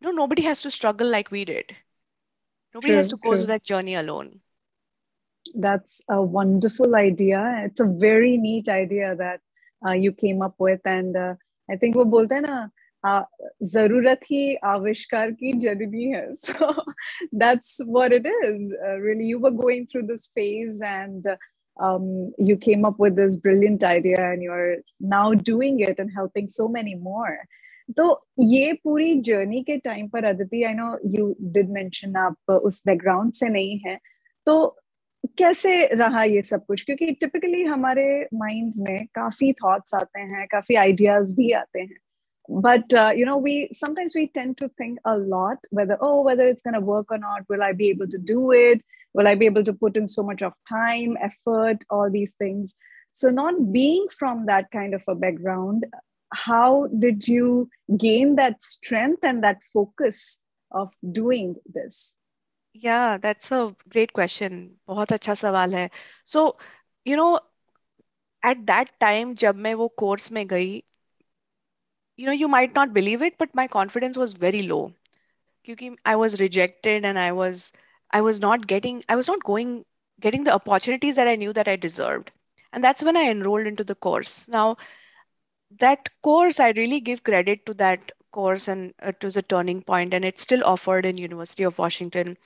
no 0.02 0.12
nobody 0.12 0.42
has 0.42 0.62
to 0.62 0.72
struggle 0.72 1.08
like 1.08 1.32
we 1.32 1.46
did 1.46 1.76
nobody 2.74 2.94
has 2.94 3.08
to 3.08 3.18
True, 3.18 3.32
go 3.32 3.36
through 3.36 3.46
true. 3.46 3.48
that 3.48 3.64
journey 3.64 3.96
alone 3.96 4.40
That's 5.56 6.02
a 6.10 6.22
wonderful 6.22 6.96
idea. 6.96 7.62
It's 7.66 7.80
a 7.80 7.86
very 7.86 8.38
neat 8.38 8.70
idea 8.70 9.16
that 9.16 9.42
uh, 9.86 9.92
you 9.92 10.12
came 10.12 10.42
up 10.42 10.56
with, 10.60 10.82
and 10.86 11.16
uh, 11.16 11.36
I 11.70 11.78
think 11.78 11.96
वो 11.96 12.06
बोलते 12.06 12.36
हैं 12.36 12.42
ना 12.42 12.70
uh, 13.06 13.24
जरूरत 13.64 14.20
ही 14.24 14.56
आविष्कार 14.56 15.32
की 15.32 15.54
जननी 15.54 16.04
है. 16.16 16.32
So 16.34 16.74
that's 17.34 17.80
what 17.86 18.12
it 18.12 18.26
is. 18.26 18.76
Uh, 18.88 18.98
really, 18.98 19.26
you 19.26 19.40
were 19.40 19.52
going 19.52 19.88
through 19.88 20.08
this 20.08 20.30
phase, 20.36 20.82
and 20.82 21.26
Um, 21.81 22.33
you 22.39 22.57
came 22.57 22.85
up 22.85 22.99
with 22.99 23.17
this 23.17 23.37
brilliant 23.37 23.85
idea, 23.85 24.21
and 24.21 24.43
you're 24.43 24.77
now 25.01 25.33
doing 25.35 25.81
it 25.81 25.99
and 25.99 26.11
helping 26.11 26.49
so 26.49 26.69
many 26.69 26.95
more. 26.95 27.37
तो 27.97 28.27
ये 28.41 28.73
पूरी 28.73 29.15
journey 29.21 29.63
के 29.63 29.77
time 29.77 30.09
पर 30.09 30.25
Aditi 30.25 30.63
I 30.65 30.75
know 30.75 30.99
you 31.07 31.37
did 31.43 31.71
mention 31.71 32.17
आप 32.17 32.51
उस 32.51 32.83
background 32.87 33.33
से 33.33 33.49
नहीं 33.49 33.79
है। 33.87 33.99
तो 34.47 34.77
कैसे 35.39 35.87
रहा 35.95 36.23
ये 36.25 36.43
सब 36.43 36.65
कुछ? 36.67 36.83
क्योंकि 36.83 37.11
टिपिकली 37.11 37.63
हमारे 37.63 38.29
माइंड्स 38.35 38.77
में 38.81 39.07
काफ़ी 39.07 39.53
थॉट्स 39.53 39.95
आते 39.95 40.21
हैं 40.21 40.47
काफ़ी 40.47 40.75
आइडियाज़ 40.75 41.35
भी 41.37 41.51
आते 41.51 41.81
हैं। 41.81 41.99
but 42.50 42.94
uh, 42.94 43.12
you 43.16 43.26
know 43.26 43.38
we 43.38 43.70
sometimes 43.72 44.16
we 44.16 44.28
tend 44.28 44.58
to 44.58 44.70
think 44.78 45.00
a 45.06 45.18
lot 45.18 45.58
whether 45.70 45.98
oh 46.02 46.22
whether 46.22 46.48
it's 46.48 46.62
going 46.62 46.74
to 46.74 46.80
work 46.80 47.12
or 47.12 47.18
not 47.18 47.44
will 47.50 47.62
i 47.62 47.74
be 47.74 47.90
able 47.90 48.08
to 48.08 48.18
do 48.18 48.52
it 48.52 48.82
will 49.14 49.28
i 49.28 49.36
be 49.36 49.46
able 49.46 49.64
to 49.64 49.74
put 49.74 49.98
in 49.98 50.08
so 50.08 50.24
much 50.24 50.42
of 50.42 50.54
time 50.68 51.18
effort 51.22 51.84
all 51.90 52.10
these 52.10 52.34
things 52.36 52.76
so 53.12 53.30
not 53.30 53.72
being 53.74 54.06
from 54.18 54.46
that 54.46 54.70
kind 54.72 54.94
of 54.94 55.02
a 55.08 55.16
background 55.16 55.86
how 56.34 56.88
did 57.00 57.28
you 57.28 57.70
gain 57.98 58.36
that 58.36 58.62
strength 58.62 59.24
and 59.24 59.44
that 59.44 59.58
focus 59.74 60.40
of 60.72 60.94
doing 61.12 61.56
this 61.66 62.16
yeah 62.74 63.18
that's 63.18 63.52
a 63.52 63.76
great 63.90 64.14
question 64.14 64.70
बहुत 64.88 65.14
अच्छा 65.14 65.34
सवाल 65.34 65.76
है 65.76 65.90
so 66.26 66.58
you 67.06 67.16
know 67.16 67.40
at 68.44 68.66
that 68.66 68.90
time 69.00 69.34
जब 69.36 69.56
मैं 69.56 69.74
वो 69.74 69.88
course 69.88 70.32
में 70.32 70.48
गई 70.48 70.84
you 72.17 72.27
know 72.27 72.33
you 72.33 72.49
might 72.49 72.75
not 72.75 72.93
believe 72.93 73.23
it 73.23 73.39
but 73.39 73.55
my 73.55 73.67
confidence 73.69 74.17
was 74.17 74.33
very 74.33 74.63
low. 74.63 74.93
Because 75.65 75.97
i 76.05 76.17
was 76.17 76.41
rejected 76.41 77.05
and 77.05 77.19
i 77.19 77.33
was 77.33 77.73
i 78.11 78.21
was 78.21 78.41
not 78.41 78.67
getting 78.67 79.03
i 79.09 79.17
was 79.17 79.29
not 79.29 79.45
going 79.45 79.85
getting 80.21 80.45
the 80.45 80.55
opportunities 80.55 81.17
that 81.17 81.29
i 81.29 81.37
knew 81.37 81.53
that 81.53 81.69
i 81.69 81.77
deserved. 81.77 82.31
And 82.73 82.83
that's 82.85 83.03
when 83.03 83.17
i 83.17 83.25
enrolled 83.31 83.67
into 83.67 83.85
the 83.85 83.95
course. 83.95 84.49
Now 84.49 84.77
that 85.81 86.09
course 86.23 86.61
i 86.61 86.71
really 86.71 87.01
give 87.01 87.25
credit 87.25 87.65
to 87.67 87.75
that 87.75 88.13
course 88.33 88.69
and 88.69 88.95
it 89.03 89.23
was 89.23 89.37
a 89.37 89.43
turning 89.43 89.83
point 89.83 90.15
and 90.15 90.25
it's 90.25 90.43
still 90.43 90.65
offered 90.65 91.05
in 91.07 91.19
university 91.19 91.63
of 91.65 91.79
washington. 91.79 92.37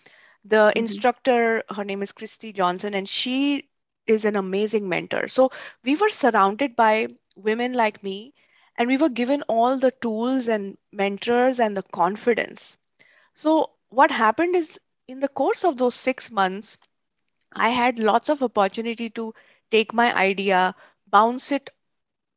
The 0.44 0.68
mm-hmm. 0.68 0.78
instructor 0.78 1.62
her 1.70 1.84
name 1.84 2.02
is 2.02 2.12
christy 2.12 2.52
johnson 2.52 2.94
and 2.94 3.08
she 3.08 3.68
is 4.06 4.24
an 4.24 4.36
amazing 4.36 4.88
mentor. 4.88 5.28
So 5.28 5.50
we 5.84 5.96
were 5.96 6.08
surrounded 6.08 6.76
by 6.76 7.08
women 7.36 7.72
like 7.72 8.02
me 8.02 8.34
and 8.78 8.88
we 8.88 8.96
were 8.96 9.08
given 9.08 9.42
all 9.48 9.78
the 9.78 9.90
tools 9.90 10.48
and 10.48 10.76
mentors 10.92 11.60
and 11.60 11.76
the 11.76 11.82
confidence 11.82 12.76
so 13.34 13.70
what 13.88 14.10
happened 14.10 14.54
is 14.56 14.78
in 15.08 15.20
the 15.20 15.28
course 15.28 15.64
of 15.64 15.76
those 15.78 15.94
six 15.94 16.30
months, 16.30 16.76
I 17.54 17.68
had 17.70 17.98
lots 17.98 18.28
of 18.28 18.42
opportunity 18.42 19.10
to 19.10 19.34
take 19.70 19.92
my 19.94 20.14
idea, 20.14 20.74
bounce 21.06 21.50
it 21.52 21.70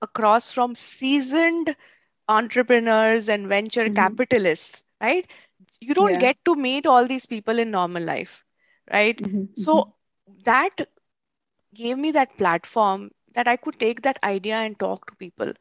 across 0.02 0.52
from 0.52 0.76
seasoned 0.76 1.76
entrepreneurs 2.28 3.30
and 3.30 3.48
venture 3.48 3.90
Mhm. 3.90 3.90
capitalists, 3.90 4.84
right? 5.02 5.26
You 5.80 5.94
don't 5.94 6.18
Yeah. 6.18 6.20
get 6.20 6.38
to 6.46 6.56
meet 6.56 6.86
all 6.88 7.08
these 7.08 7.26
people 7.26 7.60
in 7.60 7.72
normal 7.72 8.04
life, 8.04 8.46
right? 8.92 9.20
Mhm, 9.20 9.48
mhm. 9.56 9.56
So 9.56 9.88
that 10.44 10.88
gave 11.74 11.98
me 11.98 12.12
that 12.12 12.38
platform 12.38 13.12
that 13.34 13.48
I 13.48 13.56
could 13.58 13.80
take 13.80 14.02
that 14.02 14.20
idea 14.24 14.56
and 14.58 14.78
talk 14.80 15.08
to 15.08 15.16
people. 15.16 15.54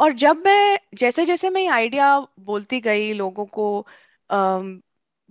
और 0.00 0.12
जब 0.12 0.42
मैं 0.44 0.78
जैसे 0.94 1.24
जैसे 1.26 1.50
मैं 1.50 1.66
idea 1.68 2.18
बोलती 2.40 2.80
गई 2.80 3.12
लोगों 3.12 3.44
को 3.46 3.66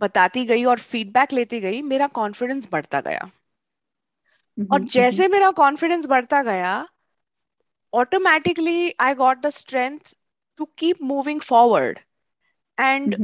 बताती 0.02 0.46
गई 0.46 0.64
और 0.66 0.80
फीडबैक 0.80 1.34
लेती 1.34 1.60
गई 1.60 1.82
मेरा 1.82 2.08
कॉन्फिडेंस 2.08 2.70
बढ़ता 2.72 3.02
गया। 3.02 3.20
हम्म, 4.58 4.68
और 4.72 4.80
हम्म, 4.80 4.88
जैसे 4.88 5.24
हम्म। 5.24 5.32
मेरा 5.34 5.52
कॉन्फिडेंस 5.52 6.06
बढ़ता 6.06 6.42
गया 6.44 6.74
automatically 7.94 8.94
I 9.00 9.14
got 9.14 9.42
the 9.42 9.50
strength 9.50 10.14
to 10.60 10.66
keep 10.78 11.02
moving 11.04 11.42
forward 11.42 12.00
and 12.78 13.16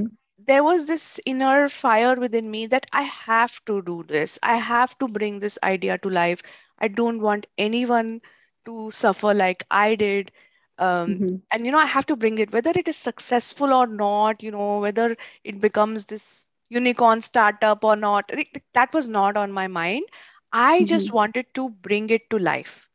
there 0.48 0.60
was 0.62 0.88
this 0.88 1.08
inner 1.28 1.68
fire 1.68 2.20
within 2.36 2.46
me 2.46 2.66
that 2.68 2.86
I 2.94 3.06
have 3.12 3.60
to 3.66 3.80
do 3.82 4.02
this 4.04 4.38
I 4.44 4.60
have 4.62 4.96
to 5.00 5.08
bring 5.10 5.40
this 5.42 5.60
idea 5.64 5.96
to 5.96 6.10
life 6.10 6.42
I 6.82 6.90
don't 6.90 7.22
want 7.22 7.46
anyone 7.86 8.20
to 8.66 8.90
suffer 8.92 9.34
like 9.34 9.64
I 9.74 9.96
did 9.96 10.32
Um, 10.79 11.23
mhm, 11.23 11.43
and 11.53 11.65
you 11.65 11.73
know, 11.73 11.79
I 11.79 11.87
have 11.87 12.07
to 12.07 12.17
bring 12.17 12.39
it, 12.39 12.53
whether 12.53 12.71
it 12.75 12.89
is 12.89 12.97
successful 12.97 13.73
or 13.73 13.87
not, 13.87 14.43
you 14.43 14.51
know, 14.51 14.79
whether 14.81 15.17
it 15.45 15.61
becomes 15.61 16.05
this 16.07 16.49
unicorn 16.69 17.21
startup 17.23 17.85
or 17.85 17.97
not. 17.97 18.27
I 18.33 18.37
think 18.37 18.63
That 18.75 18.93
was 18.95 19.09
not 19.09 19.37
on 19.37 19.53
my 19.53 19.67
mind. 19.69 20.05
I 20.53 20.85
just 20.85 21.13
mhm, 21.13 21.13
wanted 21.13 21.47
to 21.55 21.69
bring 21.71 22.11
it 22.11 22.31
to 22.31 22.39
life. 22.39 22.89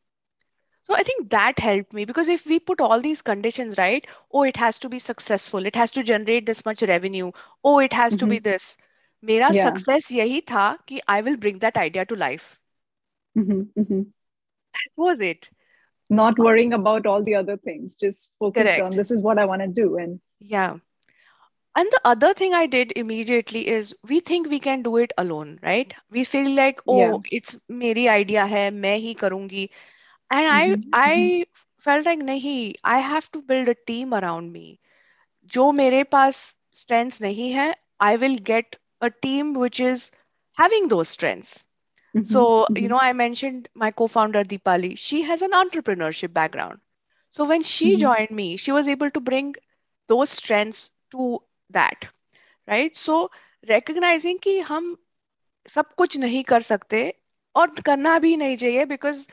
So 0.85 0.95
I 0.95 1.03
think 1.03 1.29
that 1.31 1.59
helped 1.59 1.93
me 1.93 2.05
because 2.05 2.27
if 2.27 2.45
we 2.45 2.59
put 2.59 2.79
all 2.81 3.01
these 3.01 3.21
conditions, 3.21 3.77
right? 3.77 4.05
Oh, 4.31 4.43
it 4.43 4.57
has 4.57 4.79
to 4.79 4.89
be 4.89 4.99
successful. 4.99 5.65
It 5.65 5.75
has 5.75 5.91
to 5.91 6.03
generate 6.03 6.45
this 6.45 6.65
much 6.65 6.81
revenue. 6.83 7.31
Oh, 7.63 7.79
it 7.79 7.93
has 7.93 8.15
to 8.17 8.27
be 8.27 8.37
mhm. 8.37 8.49
this. 8.49 8.77
मेरा 9.23 9.53
Yeah. 9.53 9.63
success 9.63 10.11
यही 10.11 10.41
था 10.51 10.67
कि 10.87 10.99
I 11.07 11.21
will 11.21 11.37
bring 11.37 11.59
that 11.59 11.77
idea 11.77 12.05
to 12.05 12.15
life. 12.15 12.59
Mhm, 13.35 13.71
mhm. 13.75 14.13
That 14.73 14.91
was 14.95 15.19
it. 15.21 15.49
not 16.10 16.38
worrying 16.38 16.72
about 16.72 17.06
all 17.06 17.22
the 17.22 17.34
other 17.34 17.56
things 17.56 17.96
just 17.96 18.32
focused 18.38 18.66
Correct. 18.66 18.82
on 18.82 18.96
this 18.96 19.10
is 19.10 19.22
what 19.22 19.38
i 19.38 19.44
want 19.44 19.62
to 19.62 19.68
do 19.68 19.96
and 19.96 20.20
yeah 20.40 20.76
and 21.76 21.88
the 21.92 22.00
other 22.04 22.34
thing 22.34 22.52
i 22.52 22.66
did 22.66 22.92
immediately 22.96 23.66
is 23.68 23.94
we 24.08 24.20
think 24.20 24.48
we 24.48 24.58
can 24.58 24.82
do 24.82 24.96
it 24.96 25.12
alone 25.18 25.58
right 25.62 25.94
we 26.10 26.24
feel 26.24 26.50
like 26.50 26.80
oh 26.88 26.98
yeah. 26.98 27.16
it's 27.30 27.56
meri 27.68 28.08
idea 28.08 28.46
hai 28.54 28.64
main 28.70 29.04
hi 29.06 29.14
karungi 29.22 29.64
and 30.30 30.48
i 30.48 30.68
mm-hmm. 30.68 31.00
i 31.02 31.14
mm-hmm. 31.14 31.66
felt 31.88 32.10
like 32.10 32.24
nahi 32.32 32.56
i 32.84 32.98
have 32.98 33.30
to 33.36 33.42
build 33.52 33.68
a 33.68 33.78
team 33.92 34.14
around 34.20 34.52
me 34.58 34.66
jo 35.56 35.70
mere 35.82 36.04
paas 36.16 36.42
strengths 36.82 37.24
nahi 37.28 37.50
hai 37.60 37.70
i 38.10 38.16
will 38.24 38.38
get 38.52 38.80
a 39.08 39.10
team 39.26 39.54
which 39.64 39.80
is 39.92 40.10
having 40.62 40.88
those 40.94 41.08
strengths 41.18 41.54
Mhm, 42.13 42.23
So, 42.23 42.67
you 42.75 42.87
mhm. 42.87 42.89
know, 42.89 42.97
I 42.99 43.13
mentioned 43.13 43.67
my 43.73 43.91
co-founder 43.91 44.43
Deepali. 44.43 44.97
She 44.97 45.21
has 45.23 45.41
an 45.41 45.51
entrepreneurship 45.51 46.33
background. 46.33 46.79
So 47.31 47.45
when 47.45 47.63
she 47.63 47.95
Mhm. 47.95 48.05
joined 48.05 48.31
me, 48.31 48.57
she 48.57 48.71
was 48.71 48.87
able 48.87 49.09
to 49.11 49.19
bring 49.19 49.55
those 50.07 50.29
strengths 50.29 50.91
to 51.11 51.41
that, 51.69 52.07
right? 52.67 52.95
So 52.95 53.29
recognizing 53.69 54.39
कि 54.43 54.59
हम 54.71 54.95
सब 55.69 55.93
कुछ 55.97 56.17
नहीं 56.17 56.43
कर 56.43 56.61
सकते 56.61 57.01
और 57.55 57.71
करना 57.85 58.17
भी 58.19 58.35
नहीं 58.37 58.57
चाहिए 58.57 58.85
बिकॉज 58.85 59.25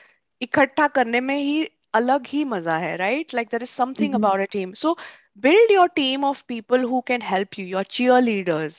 इकट्ठा 0.42 0.86
करने 0.98 1.20
में 1.20 1.36
ही 1.36 1.64
अलग 1.94 2.26
ही 2.26 2.44
मजा 2.52 2.76
है 2.84 2.96
right 2.96 3.34
like 3.34 3.48
there 3.50 3.62
is 3.62 3.68
something 3.70 4.14
Mhm. 4.14 4.20
About 4.20 4.40
a 4.40 4.44
team 4.52 4.72
so 4.84 4.96
build 5.44 5.70
your 5.72 5.84
team 5.98 6.24
of 6.28 6.40
people 6.52 6.82
who 6.90 6.98
can 7.10 7.22
help 7.26 7.56
you 7.60 7.64
your 7.74 7.82
cheerleaders 7.96 8.74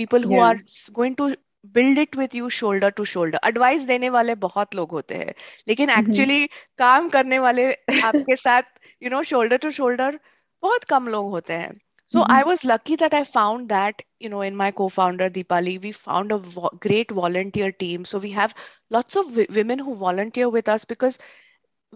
people 0.00 0.26
who 0.30 0.38
Yeah. 0.38 0.48
are 0.48 0.56
s- 0.56 0.90
going 0.98 1.14
to 1.20 1.28
build 1.76 1.98
it 2.02 2.16
with 2.20 2.34
you 2.38 2.48
shoulder 2.58 2.90
to 2.98 3.04
shoulder 3.12 3.38
advice 3.48 3.82
देने 3.86 4.08
वाले 4.16 4.34
बहुत 4.46 4.74
लोग 4.74 4.90
होते 4.92 5.14
हैं 5.22 5.34
लेकिन 5.68 5.90
Mhm. 5.94 5.98
Actually 5.98 6.46
काम 6.78 7.08
करने 7.16 7.38
वाले 7.46 7.70
आपके 8.10 8.36
साथ 8.36 8.62
you 9.02 9.10
know 9.10 9.22
shoulder 9.32 9.56
to 9.66 9.70
shoulder 9.80 10.18
बहुत 10.62 10.84
कम 10.94 11.08
लोग 11.16 11.30
होते 11.30 11.52
हैं 11.64 11.72
so 12.14 12.22
Mhm. 12.22 12.36
I 12.36 12.42
was 12.48 12.62
lucky 12.68 12.96
that 13.00 13.14
I 13.18 13.22
found 13.28 13.68
that, 13.72 14.02
you 14.24 14.28
know, 14.32 14.40
in 14.48 14.56
my 14.60 14.66
co-founder 14.80 15.28
Deepali, 15.36 15.72
we 15.84 15.90
found 15.92 16.32
a 16.34 16.38
vo- 16.56 16.70
great 16.86 17.10
volunteer 17.18 17.70
team. 17.82 18.04
So 18.10 18.18
we 18.24 18.30
have 18.38 18.54
lots 18.96 19.16
of 19.22 19.30
w- 19.36 19.46
women 19.58 19.82
who 19.86 19.94
volunteer 20.02 20.48
with 20.56 20.68
us 20.74 20.84
because 20.92 21.18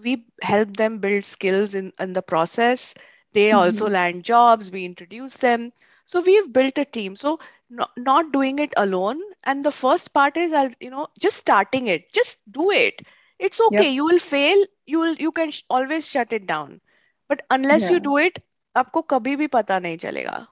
we 0.02 0.24
help 0.42 0.76
them 0.76 0.98
build 0.98 1.24
skills 1.24 1.74
in, 1.74 1.92
in 1.98 2.12
the 2.12 2.22
process. 2.22 2.94
They 3.32 3.52
also 3.52 3.88
Mhm. 3.88 3.90
land 3.90 4.24
jobs, 4.24 4.70
we 4.70 4.84
introduce 4.84 5.36
them. 5.36 5.72
So 6.04 6.20
we've 6.20 6.52
built 6.52 6.78
a 6.78 6.84
team. 6.84 7.16
So 7.16 7.38
not, 7.70 7.90
not 7.96 8.32
doing 8.32 8.58
it 8.58 8.72
alone. 8.76 9.20
And 9.44 9.64
the 9.64 9.70
first 9.72 10.12
part 10.12 10.36
is, 10.36 10.52
I'll, 10.52 10.72
you 10.80 10.90
know, 10.90 11.08
just 11.18 11.38
starting 11.38 11.88
it, 11.88 12.12
just 12.12 12.40
do 12.50 12.70
it. 12.70 13.00
It's 13.38 13.60
okay. 13.60 13.88
Yep. 13.88 13.90
You 13.90 14.04
will 14.04 14.18
fail. 14.18 14.64
You 14.86 14.98
will, 15.00 15.14
you 15.14 15.32
can 15.32 15.50
sh- 15.50 15.62
always 15.70 16.06
shut 16.08 16.32
it 16.32 16.46
down. 16.46 16.80
But 17.28 17.42
unless 17.50 17.90
you 17.90 17.98
Yeah. 17.98 18.08
do 18.10 18.16
it, 18.18 18.38
आपको 18.76 19.02
कभी 19.10 19.36
भी 19.36 19.46
पता 19.58 19.78
नहीं 19.80 19.96
चलेगा 19.98 20.46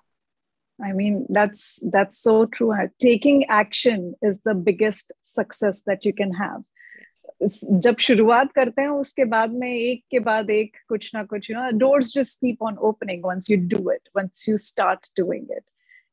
I 0.83 0.93
mean, 0.93 1.27
that's 1.29 1.79
that's 1.91 2.19
so 2.19 2.47
true. 2.47 2.73
Taking 3.01 3.45
action 3.49 4.15
is 4.23 4.41
the 4.45 4.55
biggest 4.55 5.13
success 5.23 5.83
that 5.87 6.05
you 6.05 6.13
can 6.13 6.35
have. 6.35 6.63
इस- 7.43 7.65
जब 7.85 7.97
शुरुआत 8.01 8.53
करते 8.53 8.83
हैं 8.83 8.89
उसके 8.89 9.25
बाद 9.31 9.53
में 9.63 9.69
एक 9.73 10.03
के 10.11 10.19
बाद 10.29 10.51
एक 10.51 10.77
कुछ 10.89 11.11
ना 11.15 11.23
कुछ 11.33 11.51
you 11.51 11.57
know 11.57 11.71
doors 11.81 12.13
just 12.19 12.41
keep 12.45 12.63
on 12.69 12.79
opening 12.91 13.25
once 13.31 13.49
you 13.53 13.59
do 13.75 13.81
it 13.95 14.09
once 14.21 14.47
you 14.51 14.57
start 14.67 15.11
doing 15.21 15.45
it 15.57 15.65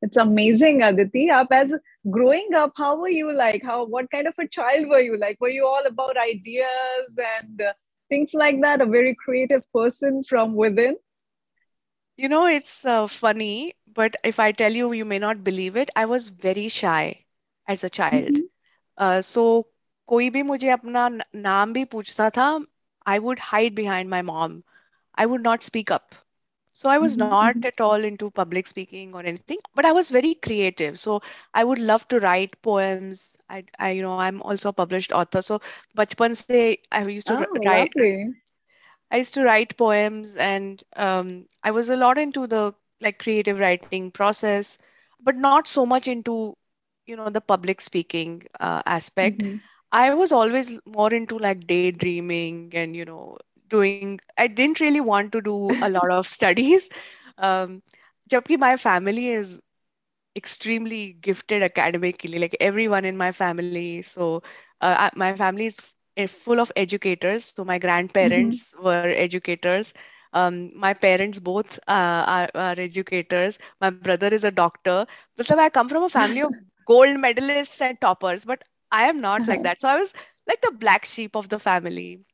it's 0.07 0.21
amazing 0.23 0.81
aditi 0.89 1.23
up 1.37 1.53
as 1.59 1.73
growing 2.17 2.57
up 2.63 2.73
how 2.83 2.91
were 3.03 3.13
you 3.15 3.35
like 3.37 3.63
how 3.71 3.77
what 3.95 4.11
kind 4.15 4.31
of 4.31 4.43
a 4.45 4.47
child 4.57 4.89
were 4.93 5.01
you 5.05 5.21
like 5.25 5.39
were 5.45 5.53
you 5.59 5.65
all 5.71 5.87
about 5.91 6.17
ideas 6.25 7.21
and 7.29 7.61
uh, 7.61 7.73
things 8.09 8.33
like 8.43 8.61
that 8.67 8.81
a 8.81 8.91
very 8.97 9.15
creative 9.25 9.65
person 9.79 10.21
from 10.33 10.55
within 10.65 11.01
You 12.17 12.29
know, 12.29 12.45
it's 12.45 12.85
uh, 12.85 13.07
funny, 13.07 13.75
but 13.99 14.15
if 14.23 14.39
I 14.39 14.51
tell 14.51 14.75
you, 14.79 14.89
you 14.93 15.05
may 15.11 15.17
not 15.21 15.43
believe 15.43 15.77
it. 15.83 15.91
I 15.95 16.05
was 16.05 16.27
very 16.29 16.65
shy 16.73 17.25
as 17.67 17.83
a 17.83 17.89
child. 17.89 18.27
Mhm. 18.27 18.43
Uh, 18.97 19.21
so 19.29 19.45
कोई 20.07 20.29
भी 20.29 20.41
मुझे 20.43 20.69
अपना 20.69 21.07
न- 21.09 21.21
नाम 21.47 21.73
भी 21.73 21.83
पूछता 21.95 22.29
था, 22.37 22.47
I 23.13 23.17
would 23.27 23.39
hide 23.51 23.75
behind 23.79 24.09
my 24.15 24.21
mom. 24.29 24.57
I 25.23 25.25
would 25.31 25.43
not 25.49 25.63
speak 25.69 25.91
up. 25.97 26.15
So 26.73 26.89
I 26.89 26.97
was 27.03 27.17
Mhm, 27.17 27.29
not 27.29 27.47
mhm. 27.47 27.65
at 27.69 27.73
all 27.75 28.03
into 28.09 28.29
public 28.29 28.61
speaking 28.67 29.13
or 29.13 29.21
anything, 29.21 29.57
but 29.75 29.85
I 29.85 29.91
was 29.91 30.09
very 30.09 30.33
creative. 30.47 30.99
So 30.99 31.21
I 31.53 31.63
would 31.63 31.79
love 31.79 32.07
to 32.09 32.19
write 32.19 32.61
poems. 32.61 33.35
I, 33.49 33.63
I, 33.79 33.91
you 33.91 34.03
know, 34.03 34.17
I'm 34.19 34.41
also 34.41 34.69
a 34.69 34.73
published 34.81 35.11
author. 35.13 35.41
So 35.41 35.59
बचपन 35.97 36.33
से 36.41 36.65
I 36.91 37.03
used 37.07 37.27
to 37.27 37.35
oh 37.35 37.53
write 37.65 37.67
lovely 37.71 38.33
I 39.11 39.17
used 39.17 39.33
to 39.35 39.43
write 39.43 39.77
poems 39.77 40.35
and 40.35 40.83
um, 40.95 41.47
I 41.63 41.71
was 41.71 41.89
a 41.89 41.97
lot 41.97 42.17
into 42.17 42.47
the 42.47 42.73
like 43.01 43.19
creative 43.19 43.59
writing 43.59 44.03
process, 44.03 44.71
but 45.13 45.35
not 45.35 45.61
so 45.61 45.85
much 45.85 46.07
into, 46.07 46.55
you 47.05 47.15
know, 47.15 47.29
the 47.29 47.41
public 47.41 47.81
speaking 47.81 48.43
uh, 48.59 48.81
aspect. 48.85 49.43
Mhm. 49.43 49.61
I 49.91 50.13
was 50.13 50.31
always 50.31 50.77
more 50.85 51.13
into 51.13 51.37
like 51.39 51.67
daydreaming 51.67 52.71
and, 52.73 52.95
you 52.95 53.05
know, 53.05 53.37
doing, 53.69 54.19
I 54.37 54.47
didn't 54.47 54.79
really 54.79 54.99
want 55.01 55.31
to 55.33 55.41
do 55.41 55.75
a 55.81 55.89
lot 55.89 56.09
of 56.11 56.27
studies. 56.27 56.89
Um, 57.37 57.81
जबकि 58.29 58.57
my 58.59 58.75
family 58.77 59.27
is 59.29 59.59
extremely 60.35 61.13
gifted 61.13 61.63
academically, 61.63 62.39
like 62.39 62.55
everyone 62.59 63.05
in 63.05 63.17
my 63.17 63.31
family. 63.31 64.01
So 64.01 64.41
uh, 64.81 64.95
I- 65.07 65.11
my 65.15 65.31
family 65.33 65.67
is 65.67 65.79
f- 66.17 66.31
full 66.31 66.59
of 66.59 66.71
educators. 66.75 67.45
So 67.55 67.65
my 67.65 67.79
Mhm. 68.21 68.59
grandparents 68.59 68.73
were 68.81 69.05
educators. 69.09 69.93
Um, 70.33 70.71
my 70.75 70.93
parents 70.93 71.39
both 71.39 71.79
uh, 71.87 72.23
are, 72.37 72.49
are 72.55 72.75
educators. 72.79 73.59
My 73.81 73.91
brother 73.91 74.27
is 74.27 74.43
a 74.43 74.51
doctor. 74.51 75.05
So 75.41 75.57
I 75.57 75.69
come 75.69 75.89
from 75.89 76.03
a 76.03 76.09
family 76.09 76.41
of 76.41 76.53
gold 76.85 77.17
medalists 77.17 77.81
and 77.81 77.99
toppers, 78.01 78.45
but 78.45 78.63
I 78.90 79.08
am 79.08 79.20
not 79.20 79.46
like 79.48 79.62
that. 79.62 79.80
So 79.80 79.88
I 79.88 79.96
was 79.98 80.12
like 80.46 80.60
the 80.62 80.70
black 80.72 81.04
sheep 81.04 81.36
of 81.36 81.48
the 81.48 81.58
family 81.58 82.24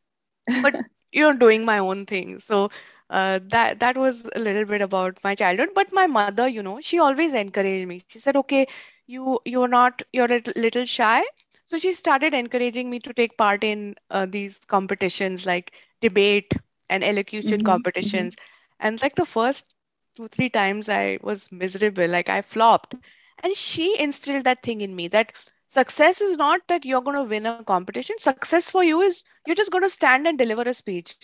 but 0.60 0.74
you 1.12 1.22
know 1.22 1.32
doing 1.32 1.64
my 1.64 1.78
own 1.78 2.06
thing. 2.06 2.40
So 2.40 2.70
uh, 3.10 3.40
that 3.50 3.80
that 3.80 3.96
was 3.96 4.28
a 4.34 4.38
little 4.40 4.64
bit 4.64 4.82
about 4.82 5.18
my 5.24 5.34
childhood. 5.34 5.70
But 5.74 5.92
my 5.92 6.06
mother 6.06 6.40
you 6.40 6.54
know 6.54 6.72
she 6.74 6.92
always 6.92 7.26
encouraged 7.26 7.80
me. 7.80 7.94
She 7.98 8.10
said 8.12 8.30
okay 8.30 8.62
you 9.06 9.38
you're 9.44 9.68
not 9.68 10.02
you're 10.12 10.32
a 10.32 10.42
little 10.56 10.84
shy. 10.84 11.22
So 11.64 11.78
she 11.78 11.92
started 11.92 12.34
encouraging 12.34 12.90
me 12.90 12.98
to 13.00 13.12
take 13.12 13.36
part 13.36 13.62
in 13.64 13.94
uh, 14.10 14.26
these 14.26 14.60
competitions 14.66 15.46
like 15.46 15.72
debate 16.00 16.52
and 16.88 17.04
elocution 17.04 17.62
Mhm, 17.62 17.84
mhm. 18.00 18.30
competitions. 18.30 18.36
And 18.80 19.00
like 19.02 19.14
the 19.16 19.24
first 19.26 19.74
two 20.16 20.28
three 20.28 20.48
times 20.50 20.88
i 20.88 21.18
was 21.22 21.50
miserable 21.52 22.08
like 22.08 22.28
i 22.28 22.42
flopped. 22.42 22.94
And 23.36 23.48
she 23.50 23.94
instilled 23.98 24.44
that 24.44 24.62
thing 24.62 24.80
in 24.80 24.94
me 24.94 25.08
that 25.08 25.32
success 25.68 26.20
is 26.20 26.37
not 26.37 26.61
that 26.68 26.85
you're 26.85 27.03
going 27.03 27.16
to 27.16 27.24
win 27.24 27.46
a 27.46 27.55
competition 27.55 28.09
success 28.12 28.59
for 28.61 28.72
you 28.72 28.90
is 28.92 29.14
you're 29.38 29.48
just 29.48 29.62
going 29.62 29.77
to 29.77 29.83
stand 29.83 30.27
and 30.27 30.38
deliver 30.38 30.62
a 30.62 30.72
speech 30.74 31.16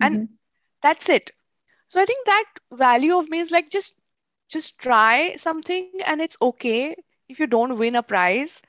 and 0.00 0.16
Mhm. 0.16 0.38
that's 0.82 1.08
it 1.08 1.30
so 1.88 2.00
i 2.00 2.04
think 2.04 2.26
that 2.26 2.44
value 2.72 3.16
of 3.16 3.28
me 3.28 3.38
is 3.40 3.50
like 3.50 3.70
just 3.70 3.94
just 4.48 4.78
try 4.78 5.34
something 5.36 5.86
and 5.94 6.08
it's 6.20 6.24
okay 6.26 6.94
if 7.28 7.38
you 7.40 7.46
don't 7.46 7.78
win 7.78 7.94
a 7.96 8.02
prize 8.02 8.62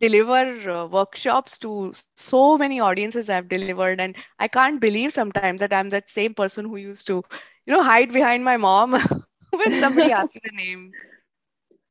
deliver 0.01 0.71
uh, 0.71 0.87
workshops 0.87 1.57
to 1.59 1.93
so 2.17 2.57
many 2.57 2.79
audiences 2.79 3.29
i've 3.29 3.49
delivered 3.49 4.01
and 4.01 4.15
i 4.39 4.47
can't 4.47 4.81
believe 4.81 5.13
sometimes 5.13 5.59
that 5.61 5.73
i'm 5.73 5.89
that 5.89 6.09
same 6.09 6.33
person 6.35 6.65
who 6.65 6.77
used 6.77 7.07
to 7.07 7.23
you 7.67 7.73
know 7.73 7.83
hide 7.83 8.13
behind 8.13 8.43
my 8.43 8.57
mom 8.57 8.97
when 9.51 9.75
somebody 9.75 10.11
asks 10.21 10.35
me 10.35 10.41
the 10.45 10.57
name 10.63 10.93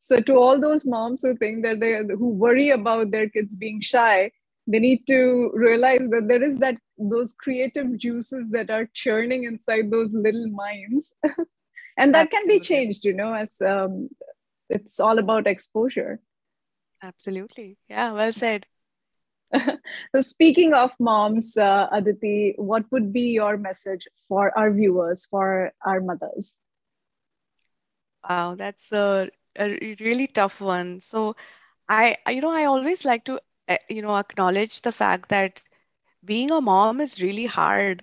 So 0.01 0.21
to 0.21 0.35
all 0.35 0.61
those 0.61 0.87
moms 0.87 1.23
who 1.23 1.37
think 1.37 1.63
that 1.65 1.81
they 1.81 1.99
who 2.17 2.31
worry 2.31 2.71
about 2.71 3.11
their 3.11 3.29
kids 3.29 3.57
being 3.57 3.81
shy, 3.81 4.33
they 4.67 4.79
need 4.79 5.07
to 5.09 5.51
realize 5.55 6.09
that 6.11 6.27
there 6.29 6.43
is 6.43 6.59
that 6.59 6.77
those 6.99 7.35
creative 7.35 7.99
juices 7.99 8.51
that 8.51 8.71
are 8.71 8.89
churning 8.95 9.45
inside 9.45 9.91
those 9.91 10.13
little 10.13 10.49
minds, 10.51 11.13
and 11.99 12.15
that 12.15 12.31
can 12.31 12.47
be 12.49 12.61
changed. 12.61 13.05
You 13.05 13.15
know, 13.15 13.35
as 13.35 13.61
um, 13.63 14.09
it's 14.71 15.01
all 15.01 15.19
about 15.19 15.47
exposure. 15.49 16.21
absolutely 17.03 17.79
yeah 17.89 18.13
well 18.13 18.33
said 18.33 18.67
so 20.15 20.21
speaking 20.21 20.73
of 20.75 20.93
moms, 21.01 21.57
uh, 21.57 21.89
Aditi, 21.93 22.55
what 22.57 22.85
would 22.93 23.13
be 23.13 23.33
your 23.33 23.57
message 23.59 24.07
for 24.29 24.57
our 24.59 24.73
viewers, 24.73 25.27
for 25.27 25.73
our 25.87 26.01
mothers? 26.01 26.55
wow 28.29 28.55
that's 28.55 28.93
a, 28.93 29.29
a 29.59 29.97
really 30.01 30.27
tough 30.29 30.61
one 30.61 31.01
so 31.01 31.35
I, 31.89 32.17
you 32.29 32.41
know, 32.41 32.51
I 32.51 32.65
always 32.65 33.05
like 33.05 33.25
to, 33.27 33.41
uh, 33.69 33.77
you 33.91 34.03
know, 34.03 34.17
acknowledge 34.17 34.83
the 34.83 34.93
fact 34.93 35.29
that 35.31 35.63
being 36.25 36.51
a 36.51 36.61
mom 36.61 37.01
is 37.01 37.23
really 37.23 37.47
hard. 37.47 38.03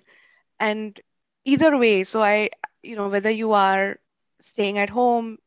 And 0.60 1.00
either 1.44 1.76
way, 1.76 2.04
so 2.04 2.22
I, 2.22 2.50
you 2.82 2.96
know, 2.96 3.08
whether 3.08 3.30
you 3.30 3.52
are 3.52 3.98
staying 4.40 4.78
at 4.78 4.90
home, 4.90 5.38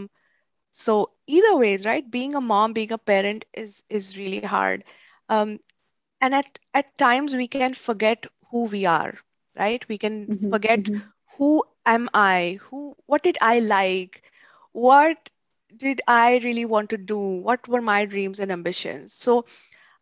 so 0.71 1.11
either 1.27 1.55
ways, 1.55 1.85
right? 1.85 2.09
Being 2.09 2.35
a 2.35 2.41
mom, 2.41 2.73
being 2.73 2.91
a 2.91 2.97
parent 2.97 3.45
is 3.53 3.83
is 3.89 4.17
really 4.17 4.41
hard. 4.41 4.83
Um, 5.29 5.59
and 6.21 6.33
at 6.35 6.59
at 6.73 6.97
times 6.97 7.35
we 7.35 7.47
can 7.47 7.69
forget 7.69 8.25
who 8.49 8.63
we 8.63 8.85
are, 8.85 9.13
right? 9.57 9.85
We 9.87 9.97
can 9.97 10.29
Mhm, 10.29 10.49
forget 10.49 10.89
mhm, 10.89 11.11
who 11.37 11.63
am 11.85 12.09
I? 12.13 12.59
Who, 12.63 12.95
what 13.05 13.23
did 13.23 13.37
I 13.41 13.59
like? 13.59 14.23
What 14.71 15.29
did 15.75 16.01
I 16.07 16.37
really 16.37 16.65
want 16.65 16.89
to 16.91 16.97
do? 16.97 17.17
What 17.17 17.67
were 17.67 17.81
my 17.81 18.05
dreams 18.05 18.39
and 18.39 18.51
ambitions? 18.51 19.13
So 19.13 19.45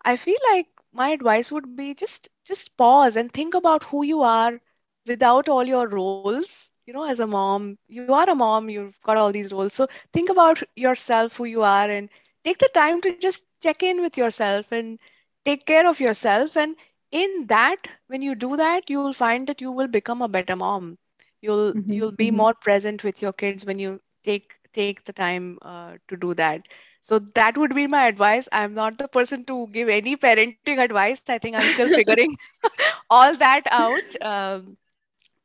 I 0.03 0.15
feel 0.17 0.37
like 0.51 0.67
my 0.93 1.09
advice 1.09 1.51
would 1.51 1.75
be 1.75 1.93
just 1.95 2.29
just 2.45 2.77
pause 2.77 3.15
and 3.17 3.31
think 3.31 3.53
about 3.55 3.83
who 3.85 4.03
you 4.03 4.21
are 4.23 4.59
without 5.05 5.49
all 5.49 5.65
your 5.65 5.87
roles. 5.87 6.55
You 6.85 6.93
know, 6.93 7.05
as 7.05 7.19
a 7.19 7.27
mom, 7.27 7.77
you 7.87 8.05
are 8.05 8.19
a 8.19 8.23
mom, 8.23 8.59
you've 8.61 8.89
got 8.93 9.09
all 9.09 9.23
these 9.23 9.43
roles. 9.43 9.65
So 9.65 9.79
think 10.13 10.29
about 10.29 10.61
yourself, 10.75 11.35
who 11.37 11.45
you 11.45 11.63
are, 11.63 11.89
and 11.89 12.09
take 12.43 12.59
the 12.59 12.69
time 12.73 13.01
to 13.01 13.13
just 13.13 13.43
check 13.61 13.83
in 13.83 14.01
with 14.01 14.17
yourself 14.17 14.71
and 14.71 14.99
take 15.45 15.65
care 15.65 15.87
of 15.87 15.99
yourself. 15.99 16.55
And 16.57 16.75
in 17.11 17.47
that, 17.47 17.87
when 18.07 18.21
you 18.21 18.35
do 18.35 18.57
that, 18.57 18.89
you 18.89 18.99
will 18.99 19.13
find 19.13 19.47
that 19.47 19.61
you 19.61 19.71
will 19.71 19.87
become 19.87 20.21
a 20.21 20.27
better 20.29 20.55
mom. 20.55 20.97
You'll 21.41 21.75
Mhm, 21.75 21.89
you'll 21.89 22.11
be 22.11 22.31
mhm. 22.31 22.41
more 22.41 22.53
present 22.53 23.03
with 23.03 23.21
your 23.21 23.33
kids 23.33 23.65
when 23.65 23.79
you 23.79 24.01
take 24.23 24.53
take 24.73 25.03
the 25.05 25.13
time 25.13 25.57
uh, 25.61 25.95
to 26.09 26.17
do 26.17 26.33
that. 26.35 26.67
So 27.01 27.19
that 27.35 27.57
would 27.57 27.75
be 27.75 27.87
my 27.87 28.05
advice. 28.07 28.47
I'm 28.51 28.73
not 28.75 28.97
the 28.97 29.07
person 29.07 29.45
to 29.45 29.67
give 29.67 29.89
any 29.89 30.17
parenting 30.17 30.65
advice. 30.83 31.11
I 31.13 31.23
think 31.23 31.41
I'm 31.41 31.53
still 31.53 31.77
figuring 31.77 32.21
all 33.09 33.35
that 33.37 33.61
out. 33.71 34.15
Um, 34.21 34.77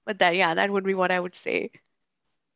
but 0.06 0.18
that, 0.18 0.36
yeah, 0.36 0.54
that 0.54 0.70
would 0.70 0.84
be 0.84 0.94
what 0.94 1.10
I 1.10 1.20
would 1.20 1.34
say. 1.34 1.70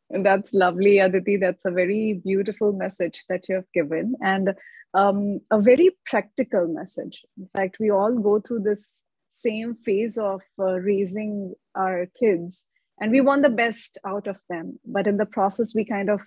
And 0.09 0.25
that's 0.25 0.53
lovely, 0.53 0.99
Aditi. 0.99 1.37
That's 1.37 1.65
a 1.65 1.71
very 1.71 2.21
beautiful 2.23 2.71
message 2.73 3.25
that 3.27 3.49
you 3.49 3.55
have 3.55 3.71
given, 3.73 4.15
and 4.21 4.53
um, 4.93 5.41
a 5.51 5.59
very 5.59 5.97
practical 6.05 6.67
message. 6.67 7.25
In 7.37 7.49
fact, 7.55 7.77
we 7.79 7.89
all 7.89 8.17
go 8.17 8.39
through 8.39 8.61
this 8.61 8.99
same 9.29 9.75
phase 9.75 10.17
of 10.17 10.41
uh, 10.59 10.73
raising 10.73 11.55
our 11.75 12.07
kids, 12.19 12.65
and 12.99 13.11
we 13.11 13.19
want 13.19 13.43
the 13.43 13.49
best 13.49 13.97
out 14.05 14.27
of 14.27 14.37
them. 14.47 14.79
But 14.85 15.07
in 15.07 15.17
the 15.17 15.25
process, 15.25 15.73
we 15.73 15.85
kind 15.85 16.09
of 16.09 16.21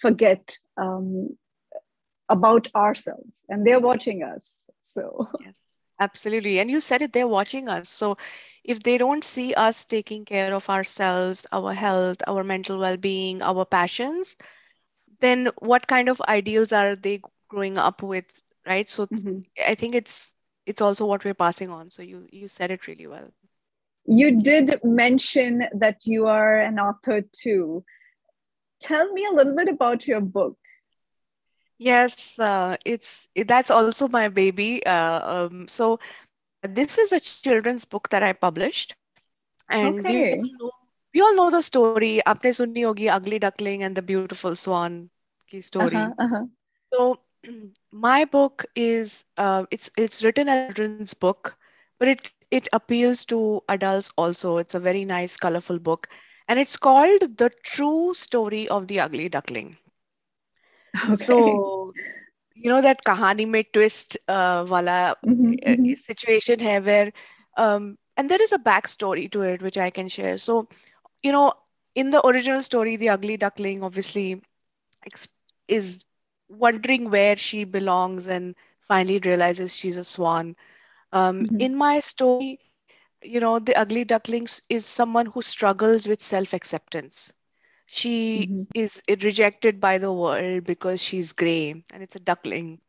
forget 0.00 0.56
um, 0.76 1.36
about 2.28 2.68
ourselves, 2.74 3.42
and 3.48 3.66
they're 3.66 3.80
watching 3.80 4.22
us. 4.22 4.60
So, 4.82 5.28
Yes, 5.44 5.56
absolutely. 6.00 6.60
And 6.60 6.70
you 6.70 6.80
said 6.80 7.02
it, 7.02 7.12
they're 7.12 7.26
watching 7.26 7.68
us. 7.68 7.88
So 7.88 8.16
if 8.64 8.82
they 8.82 8.98
don't 8.98 9.24
see 9.24 9.54
us 9.54 9.84
taking 9.84 10.24
care 10.24 10.54
of 10.54 10.68
ourselves, 10.70 11.46
our 11.52 11.72
health, 11.74 12.22
our 12.26 12.42
mental 12.44 12.78
well-being, 12.78 13.42
our 13.42 13.64
passions, 13.64 14.36
then 15.20 15.48
what 15.58 15.86
kind 15.86 16.08
of 16.08 16.20
ideals 16.28 16.72
are 16.72 16.96
they 16.96 17.20
growing 17.48 17.78
up 17.78 18.02
with, 18.02 18.24
right? 18.66 18.88
So 18.88 19.08
Mhm. 19.10 19.44
I 19.66 19.74
think 19.74 19.94
it's 19.94 20.34
it's 20.66 20.80
also 20.82 21.06
what 21.06 21.24
we're 21.24 21.34
passing 21.34 21.70
on. 21.70 21.90
So 21.90 22.02
you 22.02 22.26
you 22.30 22.48
said 22.48 22.70
it 22.70 22.86
really 22.86 23.06
well. 23.06 23.30
you 24.06 24.40
did 24.40 24.80
mention 24.84 25.64
that 25.72 26.06
you 26.06 26.26
are 26.26 26.58
an 26.60 26.78
author 26.78 27.22
too. 27.32 27.84
Tell 28.80 29.12
me 29.12 29.26
a 29.30 29.34
little 29.34 29.54
bit 29.54 29.68
about 29.68 30.06
your 30.06 30.20
book. 30.20 30.58
Yes, 31.78 32.38
uh, 32.38 32.76
it's 32.84 33.28
it, 33.34 33.48
that's 33.48 33.70
also 33.70 34.08
my 34.08 34.28
baby. 34.28 34.84
Uh, 34.84 35.46
um, 35.46 35.68
so 35.68 35.98
this 36.62 36.98
is 36.98 37.12
a 37.12 37.20
children's 37.20 37.84
book 37.84 38.08
that 38.10 38.22
I 38.22 38.32
published. 38.32 38.96
And 39.68 40.00
okay. 40.00 40.38
we, 40.40 40.50
all 40.50 40.58
know, 40.58 40.70
we 41.14 41.20
all 41.20 41.34
know 41.34 41.50
the 41.50 41.62
story, 41.62 42.20
Apne 42.26 42.54
Sunni 42.54 42.80
Yogi, 42.82 43.08
Ugly 43.08 43.38
Duckling, 43.40 43.82
and 43.82 43.96
the 43.96 44.02
Beautiful 44.02 44.54
Swan 44.56 45.10
ki 45.48 45.60
story. 45.60 45.96
Uh-huh, 45.96 46.14
uh-huh. 46.18 46.44
So 46.92 47.18
my 47.92 48.24
book 48.24 48.64
is 48.76 49.24
uh, 49.36 49.64
it's 49.70 49.90
it's 49.96 50.22
written 50.22 50.48
as 50.48 50.70
a 50.70 50.74
children's 50.74 51.14
book, 51.14 51.56
but 51.98 52.08
it 52.08 52.30
it 52.50 52.68
appeals 52.72 53.24
to 53.26 53.62
adults 53.68 54.10
also. 54.16 54.58
It's 54.58 54.74
a 54.74 54.80
very 54.80 55.04
nice, 55.04 55.36
colorful 55.36 55.78
book. 55.78 56.08
And 56.48 56.58
it's 56.58 56.76
called 56.76 57.38
The 57.38 57.50
True 57.62 58.14
Story 58.14 58.68
of 58.68 58.86
the 58.88 59.00
Ugly 59.00 59.30
Duckling. 59.30 59.76
Okay. 60.94 61.14
So 61.14 61.92
you 62.54 62.70
know 62.70 62.80
that 62.82 63.04
kahani 63.04 63.46
mein 63.48 63.64
twist 63.72 64.16
uh, 64.28 64.64
wala 64.68 65.16
mm-hmm, 65.26 65.54
uh, 65.66 65.76
mm-hmm. 65.76 65.94
situation 66.06 66.58
here 66.58 66.80
where 66.80 67.12
um, 67.56 67.98
and 68.16 68.30
there 68.30 68.42
is 68.42 68.52
a 68.52 68.58
backstory 68.58 69.30
to 69.32 69.42
it 69.42 69.62
which 69.62 69.78
I 69.78 69.90
can 69.90 70.08
share. 70.08 70.36
So, 70.38 70.68
you 71.22 71.32
know, 71.32 71.52
in 71.94 72.10
the 72.10 72.24
original 72.26 72.62
story, 72.62 72.96
the 72.96 73.10
ugly 73.10 73.36
duckling 73.36 73.82
obviously 73.82 74.42
is 75.68 76.04
wondering 76.48 77.10
where 77.10 77.36
she 77.36 77.64
belongs 77.64 78.26
and 78.26 78.54
finally 78.88 79.18
realizes 79.18 79.74
she's 79.74 79.96
a 79.96 80.04
swan. 80.04 80.56
Um, 81.12 81.44
mm-hmm. 81.44 81.60
In 81.60 81.76
my 81.76 82.00
story, 82.00 82.60
you 83.22 83.40
know, 83.40 83.58
the 83.58 83.76
ugly 83.76 84.04
duckling 84.04 84.48
is 84.68 84.84
someone 84.86 85.26
who 85.26 85.42
struggles 85.42 86.06
with 86.06 86.22
self 86.22 86.52
acceptance. 86.52 87.32
She 87.92 88.50
mhm, 88.50 88.66
is 88.74 89.02
rejected 89.08 89.80
by 89.80 89.98
the 89.98 90.12
world 90.12 90.64
because 90.64 91.00
she's 91.00 91.32
gray 91.32 91.84
and 91.92 92.02
it's 92.02 92.16
a 92.16 92.20
duckling. 92.20 92.80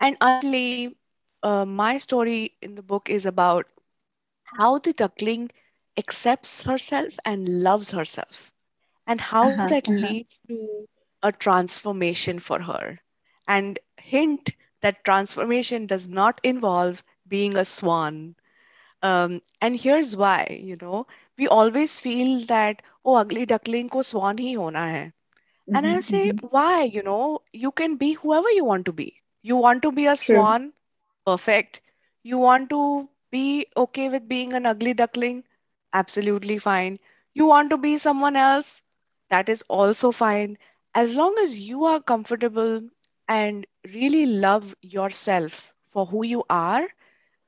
And 0.00 0.16
ultimately, 0.20 0.96
uh, 1.42 1.64
my 1.66 1.98
story 1.98 2.56
in 2.62 2.74
the 2.74 2.82
book 2.82 3.10
is 3.10 3.26
about 3.26 3.66
how 4.44 4.78
the 4.78 4.92
duckling 4.92 5.50
accepts 5.96 6.62
herself 6.62 7.14
and 7.24 7.62
loves 7.62 7.90
herself 7.92 8.52
and 9.06 9.20
how 9.20 9.58
uh-huh, 9.58 9.68
that 9.68 9.88
uh-huh. 9.88 10.12
leads 10.12 10.38
to 10.48 10.88
a 11.22 11.32
transformation 11.32 12.38
for 12.38 12.60
her. 12.60 13.00
And 13.46 13.78
hint 13.98 14.50
that 14.80 15.04
transformation 15.04 15.86
does 15.86 16.08
not 16.08 16.40
involve 16.42 17.02
being 17.26 17.56
a 17.56 17.64
swan. 17.64 18.36
Um, 19.02 19.42
and 19.60 19.76
here's 19.76 20.16
why, 20.16 20.58
you 20.62 20.76
know, 20.80 21.06
we 21.38 21.48
always 21.48 21.98
feel 21.98 22.44
that, 22.46 22.82
oh, 23.04 23.14
ugly 23.14 23.46
duckling 23.46 23.88
ko 23.88 24.02
swan 24.02 24.38
hi 24.38 24.54
hona 24.62 24.84
hai. 24.94 25.12
And 25.74 25.86
I 25.86 26.00
Mhm, 26.00 26.02
say, 26.02 26.32
mhm. 26.32 26.40
why? 26.40 26.82
You 26.84 27.02
know, 27.02 27.40
you 27.52 27.70
can 27.72 27.96
be 27.96 28.12
whoever 28.14 28.50
you 28.50 28.64
want 28.64 28.86
to 28.86 28.92
be. 28.92 29.22
You 29.42 29.56
want 29.56 29.82
to 29.82 29.92
be 29.92 30.06
a 30.06 30.16
True. 30.20 30.54
swan, 30.56 30.72
perfect. 31.24 31.80
You 32.22 32.38
want 32.38 32.70
to 32.70 33.08
be 33.30 33.66
okay 33.76 34.08
with 34.08 34.28
being 34.28 34.52
an 34.54 34.66
ugly 34.66 34.94
duckling, 34.94 35.44
absolutely 35.92 36.58
fine. 36.58 36.98
You 37.34 37.46
want 37.46 37.70
to 37.70 37.76
be 37.78 37.98
someone 37.98 38.36
else, 38.36 38.82
that 39.30 39.48
is 39.48 39.62
also 39.68 40.12
fine. 40.12 40.58
As 40.94 41.14
long 41.14 41.36
as 41.38 41.58
you 41.58 41.84
are 41.84 42.00
comfortable 42.00 42.88
and 43.28 43.66
really 43.84 44.26
love 44.26 44.74
yourself 44.82 45.72
for 45.86 46.06
who 46.06 46.24
you 46.24 46.44
are, 46.50 46.86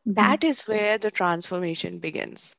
Mhm. 0.04 0.14
that 0.14 0.44
is 0.44 0.66
where 0.66 0.98
the 0.98 1.10
transformation 1.10 1.98
begins 1.98 2.54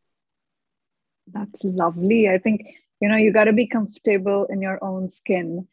That's 1.32 1.64
lovely. 1.64 2.28
I 2.28 2.38
think, 2.38 2.66
you 3.00 3.08
know, 3.08 3.16
you 3.16 3.32
got 3.32 3.44
to 3.44 3.52
be 3.52 3.66
comfortable 3.66 4.46
in 4.48 4.62
your 4.62 4.78
own 4.82 5.10
skin. 5.10 5.68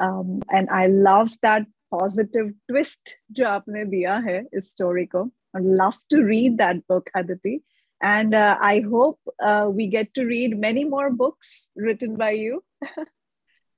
Um, 0.00 0.42
and 0.50 0.68
I 0.70 0.86
love 0.86 1.30
that 1.42 1.66
positive 1.90 2.52
twist 2.68 3.16
जो 3.30 3.46
आपने 3.46 3.84
दिया 3.90 4.16
है 4.28 4.44
इस 4.54 4.70
story 4.72 5.06
को. 5.06 5.30
I'd 5.56 5.62
love 5.62 5.98
to 6.10 6.22
read 6.22 6.58
that 6.58 6.86
book, 6.88 7.10
Aditi. 7.14 7.62
And 8.02 8.34
uh, 8.34 8.58
I 8.60 8.80
hope 8.80 9.20
uh, 9.42 9.68
we 9.70 9.86
get 9.86 10.12
to 10.14 10.24
read 10.24 10.58
many 10.58 10.84
more 10.84 11.10
books 11.10 11.70
written 11.76 12.16
by 12.16 12.32
you. 12.32 12.62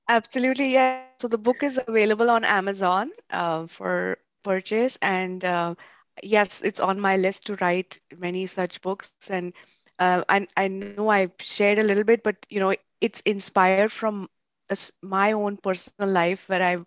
Absolutely, 0.09 0.73
yeah. 0.73 1.03
So 1.19 1.27
the 1.27 1.37
book 1.37 1.63
is 1.63 1.79
available 1.87 2.29
on 2.29 2.43
Amazon 2.43 3.11
uh, 3.29 3.67
for 3.67 4.17
purchase, 4.43 4.97
and 5.01 5.43
uh, 5.43 5.75
yes, 6.23 6.61
it's 6.61 6.79
on 6.79 6.99
my 6.99 7.17
list 7.17 7.45
to 7.47 7.57
write 7.61 7.99
many 8.17 8.47
such 8.47 8.81
books. 8.81 9.11
And 9.29 9.53
uh, 9.99 10.23
I 10.29 10.47
I 10.57 10.67
know 10.69 11.09
I 11.09 11.29
shared 11.39 11.79
a 11.79 11.83
little 11.83 12.03
bit, 12.03 12.23
but 12.23 12.45
you 12.49 12.59
know, 12.59 12.73
it's 13.01 13.21
inspired 13.21 13.91
from 13.91 14.29
a 14.69 14.73
s 14.77 14.91
my 15.01 15.33
own 15.33 15.57
personal 15.57 16.09
life 16.09 16.47
where 16.49 16.61
I 16.63 16.77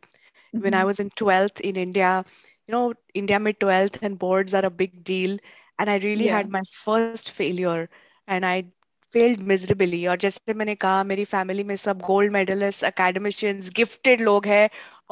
when 0.58 0.74
I 0.74 0.80
Mhm. 0.80 0.84
was 0.84 1.00
in 1.00 1.10
12th 1.10 1.60
in 1.60 1.76
India, 1.76 2.24
you 2.66 2.72
know, 2.72 2.94
India 3.14 3.38
mid 3.40 3.60
12th 3.60 3.98
and 4.02 4.18
boards 4.18 4.54
are 4.54 4.64
a 4.66 4.70
big 4.82 5.04
deal. 5.04 5.38
And 5.78 5.90
I 5.90 5.96
really 5.98 6.26
Yeah, 6.26 6.42
had 6.42 6.50
my 6.50 6.62
first 6.70 7.20
failure 7.24 7.88
and 8.26 8.44
I 8.46 8.64
failed 9.12 9.40
miserably. 9.52 10.06
और 10.08 10.16
जैसे 10.24 10.54
मैंने 10.54 10.74
कहा 10.84 11.02
मेरी 11.04 11.24
family 11.34 11.64
में 11.70 11.74
सब 11.84 12.00
gold 12.10 12.32
medallist 12.32 12.84
academicians 12.90 13.70
gifted 13.80 14.20
लोग 14.30 14.46
हैं 14.46 14.68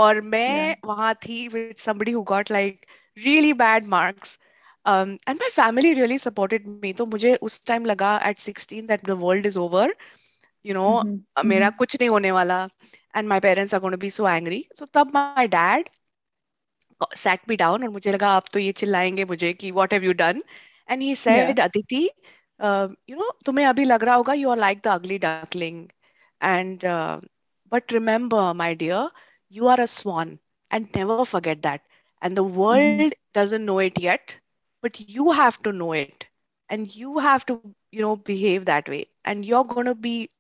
और 0.07 0.21
yeah. 0.47 0.73
मैं 0.75 0.77
वहाँ 0.87 1.15
थी 1.27 1.49
with 1.55 1.69
somebody 1.77 2.13
who 2.19 2.25
got 2.33 2.51
like 2.59 2.87
really 3.27 3.53
bad 3.65 3.89
marks. 3.97 4.39
Um, 4.85 5.19
and 5.27 5.39
my 5.39 5.49
family 5.55 5.95
really 5.95 6.19
supported 6.19 6.67
me. 6.67 6.79
तो 6.83 6.93
मुझे 6.97 7.19
उस 7.29 7.47
time 7.53 7.71
लगा 7.75 8.01
at 8.11 8.25
16 8.27 8.75
that 8.75 8.91
the 8.97 9.05
world 9.13 9.35
is 9.41 9.51
over. 9.57 9.87
You 10.63 10.75
know, 10.75 10.87
Mhm, 10.87 11.25
मेरा 11.53 11.69
mhm. 11.69 11.83
कुछ 11.83 11.97
नहीं 12.01 12.09
होने 12.09 12.31
वाला 12.39 12.61
and 13.15 13.29
my 13.35 13.39
parents 13.49 13.75
are 13.75 13.81
going 13.87 13.97
to 13.99 14.05
be 14.07 14.11
so 14.19 14.27
angry. 14.37 14.61
So 14.79 14.87
तब 14.99 15.13
my 15.15 15.27
dad 15.31 15.71
sat 17.07 17.31
me 17.37 17.45
down 17.47 17.83
और 17.85 17.89
मुझे 17.89 18.13
लगा 18.13 18.29
आप 18.37 18.45
तो 18.53 18.59
ये 18.59 18.73
चिल्लाएंगे 18.81 19.25
मुझे 19.33 19.53
कि 19.53 19.71
what 19.79 19.93
have 19.97 20.05
you 20.07 20.15
done? 20.21 20.41
And 20.89 21.03
he 21.03 21.15
Yeah. 21.27 21.45
said, 21.45 21.59
Aditi, 21.59 22.09
uh, 22.61 22.89
you 23.09 23.17
know, 23.17 23.31
तुम्हें 23.47 23.67
अभी 23.67 23.85
लग 23.85 24.05
रहा 24.05 24.15
होगा 24.15 24.35
you 24.41 24.51
are 24.55 24.59
like 24.63 24.83
the 24.83 24.93
ugly 24.95 25.19
duckling. 25.27 25.79
And 26.41 26.85
uh, 26.85 27.21
but 27.71 27.93
remember, 27.99 28.55
my 28.55 28.75
dear, 28.75 29.09
you 29.51 29.69
are 29.69 29.81
a 29.81 29.87
swan 29.87 30.39
and 30.71 30.95
never 30.95 31.25
forget 31.25 31.63
that. 31.63 31.83
And 32.23 32.37
the 32.37 32.45
Mhm, 32.71 32.87
world 32.87 33.15
doesn't 33.35 33.65
know 33.65 33.79
it 33.79 33.99
yet, 33.99 34.37
but 34.84 35.06
you 35.08 35.34
have 35.34 35.64
to 35.64 35.74
know 35.74 35.94
it. 35.94 36.28
And 36.70 36.96
you 36.96 37.20
have 37.20 37.48
to, 37.48 37.64
you 37.92 38.02
know, 38.02 38.18
behave 38.18 38.66
that 38.66 38.90
way. 38.90 39.08
And 39.26 39.46
you're 39.46 39.66
going 39.66 39.86
to 39.88 39.96
be 39.96 40.32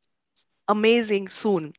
amazing 0.67 1.29
soon. 1.29 1.73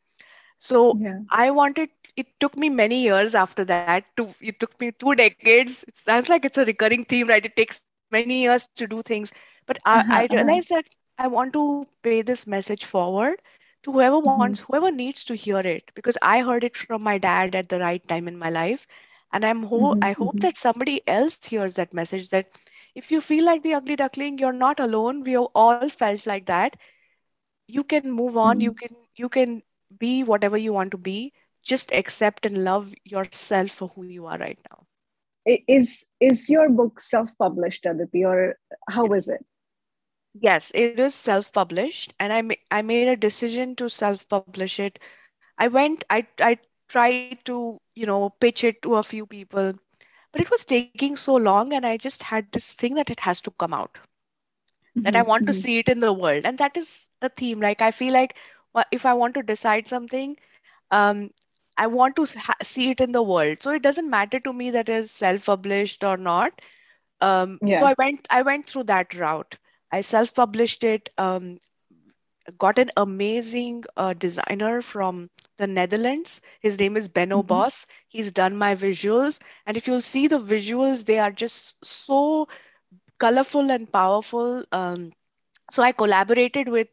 So 0.58 1.00
Yeah. 1.00 1.20
I 1.30 1.50
wanted, 1.50 1.90
it 2.16 2.28
took 2.40 2.58
me 2.58 2.70
many 2.70 3.02
years 3.04 3.34
after 3.34 3.64
that 3.66 4.04
to, 4.16 4.34
it 4.40 4.60
took 4.60 4.78
me 4.80 4.92
two 4.92 5.14
decades. 5.16 5.84
It 5.88 5.98
sounds 5.98 6.28
like 6.30 6.44
it's 6.44 6.58
a 6.58 6.64
recurring 6.64 7.04
theme, 7.04 7.28
right? 7.28 7.52
It 7.52 7.56
takes 7.56 7.92
many 8.12 8.42
years 8.42 8.68
to 8.76 8.86
do 8.86 9.02
things. 9.02 9.32
But 9.66 9.78
I, 9.84 10.04
Uh-huh, 10.04 10.22
I 10.22 10.28
uh-huh. 10.30 10.32
realized 10.32 10.70
that 10.70 10.86
I 11.18 11.28
want 11.28 11.52
to 11.54 11.86
pay 12.02 12.22
this 12.22 12.46
message 12.46 12.84
forward 12.84 13.40
to 13.84 13.92
whoever 13.92 14.20
Mhm. 14.24 14.32
wants, 14.32 14.60
whoever 14.60 14.90
needs 14.90 15.24
to 15.26 15.34
hear 15.34 15.58
it, 15.58 15.90
because 15.94 16.16
I 16.22 16.40
heard 16.40 16.64
it 16.64 16.76
from 16.76 17.02
my 17.02 17.18
dad 17.18 17.54
at 17.54 17.68
the 17.68 17.78
right 17.80 18.06
time 18.06 18.28
in 18.28 18.38
my 18.38 18.50
life. 18.50 18.86
And 19.32 19.44
I'm 19.44 19.62
ho- 19.64 19.96
Mhm, 19.96 20.02
I 20.02 20.12
hope 20.12 20.40
mhm. 20.40 20.46
that 20.46 20.58
somebody 20.58 21.02
else 21.08 21.44
hears 21.44 21.74
that 21.74 21.94
message 21.94 22.30
that 22.30 22.46
if 22.94 23.10
you 23.10 23.20
feel 23.20 23.44
like 23.44 23.62
the 23.62 23.74
ugly 23.74 23.96
duckling, 23.96 24.38
you're 24.38 24.52
not 24.52 24.80
alone. 24.80 25.22
We 25.24 25.32
have 25.32 25.48
all 25.54 25.80
felt 25.80 26.18
like 26.18 26.38
that. 26.40 26.68
You 27.60 27.84
can 27.84 28.10
move 28.10 28.36
on. 28.36 28.60
You 28.60 28.72
Mhm. 28.72 28.72
can 28.72 28.96
you 29.16 29.28
can 29.28 29.62
be 29.98 30.22
whatever 30.22 30.56
you 30.56 30.72
want 30.72 30.92
to 30.92 30.98
be. 30.98 31.32
Just 31.62 31.92
accept 31.92 32.46
and 32.46 32.64
love 32.64 32.94
yourself 33.04 33.70
for 33.72 33.88
who 33.88 33.98
you 33.98 34.20
are 34.20 34.32
right 34.32 34.52
now. 34.70 34.80
Is 35.46 36.06
is 36.20 36.48
your 36.48 36.68
book 36.68 37.00
self-published, 37.00 37.86
Aditi, 37.86 38.24
or 38.24 38.58
how 38.88 39.12
is 39.12 39.28
it? 39.28 39.44
Yes, 40.40 40.72
it 40.74 40.98
is 41.00 41.14
self-published, 41.14 42.14
and 42.20 42.32
I 42.32 42.42
ma- 42.42 42.54
I 42.70 42.82
made 42.82 43.08
a 43.08 43.16
decision 43.16 43.76
to 43.76 43.88
self-publish 43.90 44.78
it. 44.80 44.98
I 45.58 45.68
went, 45.68 46.04
I 46.10 46.26
I 46.40 46.58
tried 46.88 47.38
to, 47.46 47.80
you 47.94 48.06
know, 48.06 48.30
pitch 48.30 48.64
it 48.64 48.82
to 48.82 48.96
a 48.96 49.02
few 49.02 49.26
people, 49.26 49.74
but 50.32 50.40
it 50.40 50.50
was 50.50 50.64
taking 50.64 51.02
so 51.02 51.20
long, 51.36 51.72
and 51.72 51.86
I 51.86 51.96
just 51.96 52.08
had 52.24 52.38
this 52.38 52.60
thing 52.62 52.86
that 52.86 52.98
it 52.98 53.10
has 53.12 53.30
to 53.32 53.42
come 53.42 53.66
out, 53.68 53.90
that 55.02 55.14
I 55.16 55.22
Mhm, 55.22 55.22
want 55.22 55.46
to 55.46 55.52
mhm. 55.52 55.54
see 55.54 55.78
it 55.78 55.88
in 55.88 55.98
the 56.00 56.12
world, 56.12 56.44
and 56.44 56.58
that 56.58 56.76
is 56.76 57.08
a 57.22 57.28
theme. 57.28 57.60
Like 57.60 57.80
I 57.82 57.90
feel 57.90 58.12
like 58.12 58.34
if 58.92 59.06
I 59.06 59.14
want 59.14 59.34
to 59.34 59.42
decide 59.42 59.86
something, 59.86 60.36
um, 60.90 61.30
I 61.76 61.86
want 61.86 62.16
to 62.16 62.26
ha 62.38 62.54
see 62.62 62.90
it 62.90 63.00
in 63.00 63.12
the 63.12 63.22
world. 63.22 63.62
So 63.62 63.70
it 63.70 63.82
doesn't 63.82 64.10
matter 64.10 64.40
to 64.40 64.52
me 64.52 64.70
that 64.70 64.88
it's 64.88 65.12
self-published 65.12 66.04
or 66.04 66.16
not. 66.16 66.60
Um, 67.20 67.60
so 67.72 67.86
I 67.86 67.94
went 67.98 68.26
I 68.30 68.42
went 68.42 68.66
through 68.68 68.84
that 68.84 69.14
route. 69.14 69.56
I 69.94 70.02
self-published 70.02 70.84
it. 70.84 71.10
Um, 71.18 71.60
got 72.58 72.78
an 72.78 72.90
amazing 72.96 73.84
uh, 73.96 74.12
designer 74.14 74.82
from 74.82 75.30
the 75.58 75.66
Netherlands. 75.66 76.40
His 76.60 76.78
name 76.78 76.96
is 76.96 77.08
Benno 77.08 77.42
Mhm. 77.42 77.42
Boss. 77.42 77.86
He's 78.08 78.32
done 78.32 78.56
my 78.56 78.74
visuals, 78.74 79.40
and 79.66 79.76
if 79.76 79.86
you'll 79.86 80.02
see 80.02 80.26
the 80.28 80.38
visuals, 80.38 81.04
they 81.06 81.18
are 81.18 81.30
just 81.32 81.84
so 81.84 82.48
colorful 83.18 83.70
and 83.70 83.90
powerful. 83.92 84.64
Um, 84.72 85.12
so 85.70 85.82
I 85.82 85.92
collaborated 85.92 86.68
with 86.68 86.88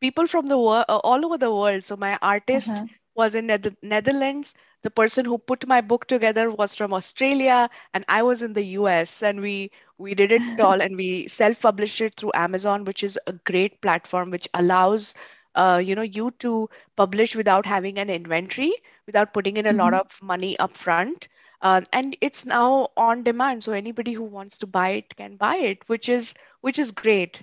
people 0.00 0.26
from 0.26 0.46
the 0.46 0.58
world, 0.58 0.86
all 0.88 1.24
over 1.26 1.38
the 1.38 1.54
world. 1.54 1.84
So 1.84 1.96
my 1.96 2.18
artist 2.22 2.82
Uh-huh. 2.82 3.00
was 3.14 3.34
in 3.34 3.46
Neth- 3.48 3.76
Netherlands. 3.82 4.54
The 4.82 4.90
person 4.90 5.24
who 5.24 5.38
put 5.38 5.66
my 5.68 5.80
book 5.80 6.06
together 6.06 6.50
was 6.50 6.74
from 6.74 6.92
Australia, 6.94 7.70
and 7.94 8.04
I 8.08 8.22
was 8.22 8.42
in 8.42 8.52
the 8.54 8.64
US. 8.80 9.22
And 9.22 9.40
we 9.40 9.70
we 9.99 10.13
did 10.15 10.31
it 10.31 10.43
all, 10.59 10.81
and 10.81 10.95
we 10.95 11.27
self-published 11.27 12.01
it 12.01 12.15
through 12.15 12.31
Amazon, 12.33 12.83
which 12.85 13.03
is 13.03 13.19
a 13.27 13.33
great 13.33 13.81
platform 13.81 14.29
which 14.31 14.47
allows 14.53 15.13
uh, 15.55 15.81
you 15.83 15.95
know 15.95 16.01
you 16.01 16.31
to 16.39 16.69
publish 16.95 17.35
without 17.35 17.65
having 17.65 17.97
an 17.99 18.09
inventory, 18.09 18.73
without 19.05 19.33
putting 19.33 19.57
in 19.57 19.65
a 19.65 19.73
lot 19.73 19.93
Mhm. 19.93 19.99
of 19.99 20.21
money 20.21 20.57
up 20.59 20.75
front. 20.75 21.27
Uh, 21.61 21.81
and 21.93 22.15
it's 22.21 22.45
now 22.45 22.89
on 22.97 23.23
demand, 23.23 23.63
so 23.63 23.71
anybody 23.71 24.13
who 24.13 24.23
wants 24.23 24.57
to 24.59 24.67
buy 24.67 24.89
it 24.89 25.15
can 25.15 25.35
buy 25.37 25.55
it, 25.57 25.87
which 25.87 26.09
is 26.09 26.33
which 26.61 26.79
is 26.79 26.91
great. 26.91 27.41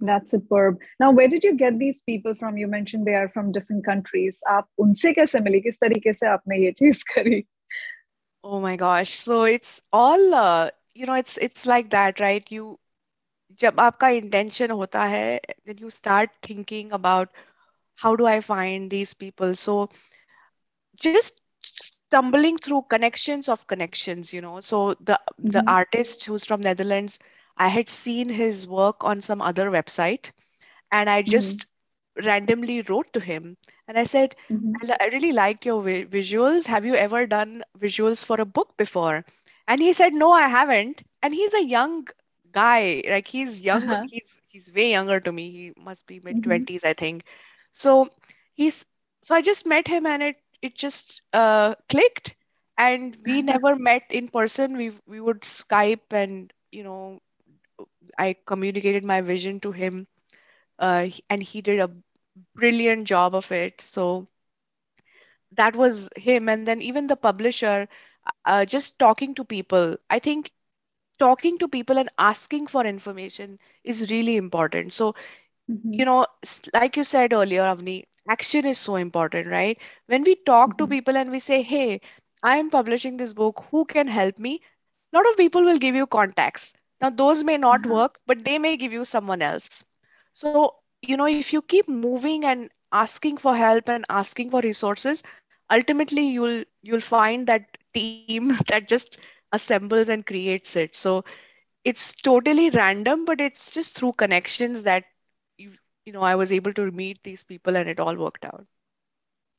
That's 0.00 0.30
superb. 0.30 0.78
Now, 1.00 1.12
where 1.12 1.28
did 1.28 1.44
you 1.44 1.54
get 1.56 1.78
these 1.78 2.02
people 2.02 2.34
from? 2.34 2.56
You 2.56 2.66
mentioned 2.66 3.06
they 3.06 3.14
are 3.14 3.28
from 3.28 3.52
different 3.52 3.84
countries. 3.84 4.42
आप 4.48 4.68
उनसे 4.78 5.12
कैसे 5.12 5.40
मिली? 5.40 5.60
किस 5.60 5.78
तरीके 5.80 6.12
से 6.12 6.26
आपने 6.28 6.58
ये 6.64 6.72
चीज 6.72 7.02
करी? 7.14 7.44
Oh 8.44 8.60
my 8.60 8.76
gosh. 8.76 9.10
So 9.26 9.44
it's 9.44 9.80
all 9.92 10.34
uh, 10.34 10.70
you 10.98 11.06
know, 11.06 11.14
it's 11.14 11.36
it's 11.38 11.66
like 11.66 11.90
that, 11.90 12.20
right? 12.20 12.44
You 12.50 12.78
जब 13.60 13.80
आपका 13.80 14.08
intention 14.20 14.70
होता 14.70 15.04
है, 15.14 15.40
then 15.66 15.78
you 15.78 15.90
start 15.90 16.30
thinking 16.42 16.92
about 16.92 17.28
how 17.96 18.14
do 18.16 18.26
I 18.26 18.40
find 18.40 18.90
these 18.90 19.14
people? 19.14 19.54
So 19.54 19.88
just 20.96 21.32
stumbling 21.64 22.56
through 22.58 22.82
connections 22.88 23.48
of 23.48 23.66
connections, 23.66 24.32
you 24.32 24.40
know. 24.40 24.60
So 24.60 24.94
the 24.94 25.20
the 25.44 25.62
Mhm. 25.62 25.70
artist 25.70 26.24
who's 26.24 26.44
from 26.44 26.60
Netherlands, 26.60 27.18
I 27.56 27.68
had 27.68 27.88
seen 27.88 28.28
his 28.28 28.66
work 28.66 29.04
on 29.04 29.20
some 29.20 29.40
other 29.40 29.70
website, 29.70 30.30
and 30.90 31.08
I 31.10 31.22
Mhm. 31.26 31.62
just 31.62 31.66
randomly 32.24 32.82
wrote 32.82 33.12
to 33.14 33.20
him 33.20 33.56
and 33.88 33.98
I 33.98 34.04
said, 34.04 34.34
Mhm. 34.48 34.80
I, 34.82 34.86
li- 34.86 34.96
I 35.00 35.06
really 35.06 35.32
like 35.32 35.64
your 35.64 35.82
vi- 35.82 36.04
visuals. 36.06 36.66
Have 36.66 36.84
you 36.84 36.94
ever 36.94 37.26
done 37.26 37.62
visuals 37.78 38.24
for 38.24 38.40
a 38.40 38.44
book 38.46 38.76
before? 38.76 39.24
and 39.69 39.81
he 39.81 39.93
said, 39.93 40.13
No, 40.13 40.31
I 40.33 40.49
haven't. 40.49 41.03
And 41.23 41.33
he's 41.35 41.53
a 41.55 41.63
young 41.65 42.07
guy, 42.51 43.03
like 43.09 43.27
he's 43.27 43.61
young, 43.61 43.89
Uh-huh. 43.89 44.07
he's 44.07 44.41
he's 44.49 44.71
way 44.73 44.91
younger 44.91 45.19
to 45.21 45.31
me. 45.31 45.51
He 45.51 45.73
must 45.77 46.07
be 46.07 46.19
mid 46.21 46.41
Mhm. 46.41 46.43
20s, 46.43 46.83
I 46.85 46.93
think. 46.93 47.23
So 47.73 48.09
he's 48.55 48.85
so 49.23 49.35
I 49.35 49.41
just 49.41 49.65
met 49.67 49.87
him 49.87 50.07
and 50.07 50.23
it 50.23 50.37
it 50.61 50.75
just 50.75 51.21
uh 51.33 51.75
clicked 51.89 52.35
and 52.77 53.17
we 53.25 53.41
never 53.43 53.75
met 53.75 54.03
in 54.11 54.29
person. 54.29 54.77
We 54.77 54.93
we 55.07 55.21
would 55.21 55.41
Skype 55.43 56.11
and 56.13 56.53
you 56.71 56.83
know 56.83 57.21
I 58.17 58.35
communicated 58.45 59.05
my 59.05 59.21
vision 59.21 59.59
to 59.61 59.71
him 59.71 60.07
uh, 60.79 61.07
and 61.29 61.43
he 61.43 61.61
did 61.61 61.79
a 61.79 61.91
brilliant 62.55 63.07
job 63.07 63.35
of 63.35 63.51
it. 63.51 63.81
So 63.81 64.27
that 65.53 65.75
was 65.75 66.09
him. 66.17 66.49
And 66.49 66.67
then 66.67 66.81
even 66.81 67.07
the 67.07 67.15
publisher, 67.17 67.87
uh, 68.45 68.65
just 68.65 68.99
talking 68.99 69.35
to 69.35 69.43
people. 69.45 69.97
I 70.09 70.19
think 70.19 70.51
talking 71.19 71.57
to 71.59 71.67
people 71.67 71.97
and 71.97 72.09
asking 72.17 72.67
for 72.67 72.85
information 72.85 73.59
is 73.83 74.09
really 74.11 74.35
important. 74.37 74.93
So, 74.93 75.15
Mhm. 75.67 75.97
you 75.97 76.05
know, 76.05 76.25
like 76.73 76.95
you 76.97 77.03
said 77.03 77.33
earlier, 77.33 77.61
Avni, 77.61 78.05
action 78.27 78.65
is 78.65 78.77
so 78.77 78.95
important, 78.95 79.47
right? 79.47 79.77
When 80.07 80.23
we 80.23 80.35
talk 80.35 80.77
to 80.77 80.87
Mhm. 80.87 80.87
people 80.87 81.17
and 81.17 81.31
we 81.31 81.39
say, 81.39 81.61
hey, 81.61 82.01
I 82.43 82.57
am 82.57 82.69
publishing 82.69 83.17
this 83.17 83.33
book, 83.33 83.65
who 83.71 83.85
can 83.85 84.07
help 84.07 84.37
me? 84.39 84.61
A 85.13 85.17
lot 85.17 85.29
of 85.29 85.37
people 85.37 85.63
will 85.63 85.79
give 85.79 85.95
you 85.95 86.07
contacts. 86.07 86.73
Now, 87.01 87.09
those 87.09 87.43
may 87.43 87.57
not 87.57 87.85
Uh-huh. 87.85 87.99
work, 87.99 88.19
but 88.27 88.43
they 88.45 88.59
may 88.59 88.77
give 88.77 88.93
you 88.93 89.05
someone 89.05 89.41
else. 89.41 89.83
So, 90.35 90.75
you 91.01 91.17
know, 91.17 91.27
if 91.27 91.51
you 91.53 91.61
keep 91.61 91.87
moving 91.87 92.45
and 92.45 92.69
asking 92.91 93.37
for 93.37 93.55
help 93.55 93.87
and 93.89 94.05
asking 94.09 94.49
for 94.51 94.61
resources, 94.61 95.23
ultimately 95.71 96.23
you'll 96.27 96.63
you'll 96.81 97.01
find 97.01 97.47
that 97.47 97.78
team 97.92 98.56
that 98.68 98.88
just 98.88 99.18
assembles 99.52 100.08
and 100.08 100.26
creates 100.26 100.76
it. 100.76 100.96
So 100.96 101.24
it's 101.84 102.14
totally 102.14 102.70
random, 102.70 103.24
but 103.24 103.40
it's 103.40 103.70
just 103.70 103.94
through 103.94 104.12
connections 104.12 104.82
that 104.82 105.04
you 105.58 105.72
you 106.04 106.12
know 106.12 106.22
I 106.22 106.34
was 106.34 106.52
able 106.52 106.74
to 106.74 106.90
meet 106.90 107.22
these 107.22 107.44
people 107.44 107.76
and 107.76 107.88
it 107.88 108.00
all 108.00 108.16
worked 108.16 108.44
out. 108.44 108.66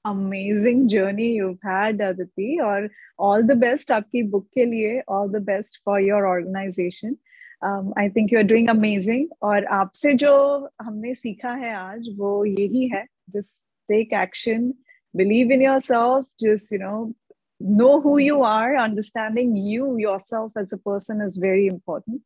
Amazing 0.05 0.89
journey 0.89 1.29
you've 1.33 1.61
had, 1.63 2.01
Aditi, 2.01 2.59
और 2.61 2.89
all 3.17 3.43
the 3.43 3.55
best 3.55 3.91
आपकी 3.91 4.29
book 4.29 4.45
के 4.57 4.65
लिए, 4.65 5.01
all 5.07 5.29
the 5.29 5.39
best 5.39 5.79
for 5.83 5.99
your 5.99 6.27
organization. 6.27 7.17
Um, 7.61 7.93
I 7.97 8.09
think 8.09 8.31
you're 8.31 8.43
doing 8.43 8.69
amazing. 8.69 9.29
और 9.41 9.65
आपसे 9.65 10.13
जो 10.13 10.33
हमने 10.81 11.13
सीखा 11.15 11.53
है 11.63 11.73
आज 11.75 12.09
वो 12.17 12.45
यही 12.45 12.87
है 12.89 13.05
just 13.33 13.57
take 13.91 14.13
action, 14.13 14.73
believe 15.15 15.49
in 15.49 15.61
yourself, 15.61 16.27
just 16.39 16.71
you 16.71 16.79
know 16.79 17.15
know 17.60 18.00
who 18.00 18.18
you 18.18 18.42
are, 18.42 18.76
understanding 18.76 19.54
you 19.54 19.98
yourself 19.98 20.52
as 20.56 20.72
a 20.72 20.78
person 20.78 21.20
is 21.20 21.36
very 21.36 21.66
important. 21.66 22.22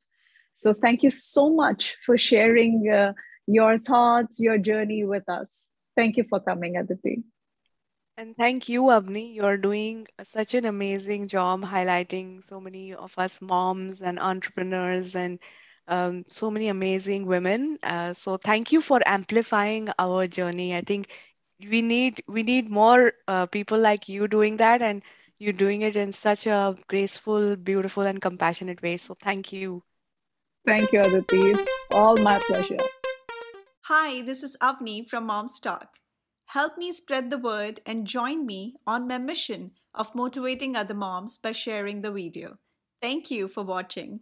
So 0.55 0.73
thank 0.73 1.03
you 1.03 1.11
so 1.11 1.51
much 1.51 1.97
for 2.07 2.16
sharing 2.16 2.88
uh, 2.88 3.12
your 3.47 3.79
thoughts, 3.79 4.38
your 4.40 4.59
journey 4.59 5.05
with 5.05 5.29
us. 5.29 5.64
Thank 5.97 6.16
you 6.16 6.25
for 6.29 6.40
coming, 6.40 6.77
Aditi. 6.77 7.25
And 8.16 8.37
thank 8.37 8.68
you, 8.68 8.83
Avni. 8.83 9.35
You're 9.35 9.57
doing 9.57 10.07
such 10.23 10.55
an 10.55 10.64
amazing 10.64 11.27
job 11.27 11.62
highlighting 11.62 12.44
so 12.44 12.61
many 12.61 12.94
of 12.94 13.12
us 13.18 13.40
moms 13.40 14.03
and 14.03 14.20
entrepreneurs 14.20 15.16
and 15.16 15.40
um, 15.88 16.25
so 16.29 16.51
many 16.51 16.68
amazing 16.68 17.27
women. 17.27 17.79
Uh, 17.83 18.14
so 18.14 18.37
thank 18.37 18.70
you 18.70 18.81
for 18.81 19.01
amplifying 19.05 19.88
our 19.99 20.29
journey. 20.29 20.77
I 20.77 20.83
think 20.83 21.09
we 21.61 21.83
need 21.83 22.23
we 22.29 22.42
need 22.44 22.70
more 22.70 23.12
uh, 23.27 23.47
people 23.47 23.79
like 23.79 24.09
you 24.09 24.29
doing 24.29 24.59
that, 24.59 24.81
and 24.81 25.03
you're 25.38 25.53
doing 25.53 25.83
it 25.83 25.97
in 25.97 26.12
such 26.12 26.47
a 26.47 26.77
graceful, 26.88 27.57
beautiful, 27.57 28.05
and 28.05 28.20
compassionate 28.20 28.83
way. 28.83 28.97
So 28.97 29.16
thank 29.23 29.53
you. 29.53 29.83
Thank 30.66 30.92
you, 30.92 31.01
Aditi. 31.01 31.51
It's 31.51 31.70
all 31.92 32.16
my 32.16 32.38
pleasure. 32.47 32.79
Hi, 33.83 34.23
this 34.23 34.42
is 34.42 34.57
Avni 34.62 35.07
from 35.07 35.27
Mom's 35.27 35.61
Talk. 35.61 35.99
Help 36.47 36.79
me 36.79 36.92
spread 36.92 37.31
the 37.31 37.38
word 37.38 37.81
and 37.85 38.07
join 38.07 38.47
me 38.47 38.77
on 38.87 39.09
my 39.09 39.18
mission 39.18 39.73
of 39.94 40.14
motivating 40.14 40.77
other 40.77 40.94
moms 40.94 41.37
by 41.38 41.53
sharing 41.53 42.01
the 42.01 42.11
video. 42.11 42.59
Thank 43.03 43.31
you 43.31 43.49
for 43.49 43.62
watching. 43.62 44.20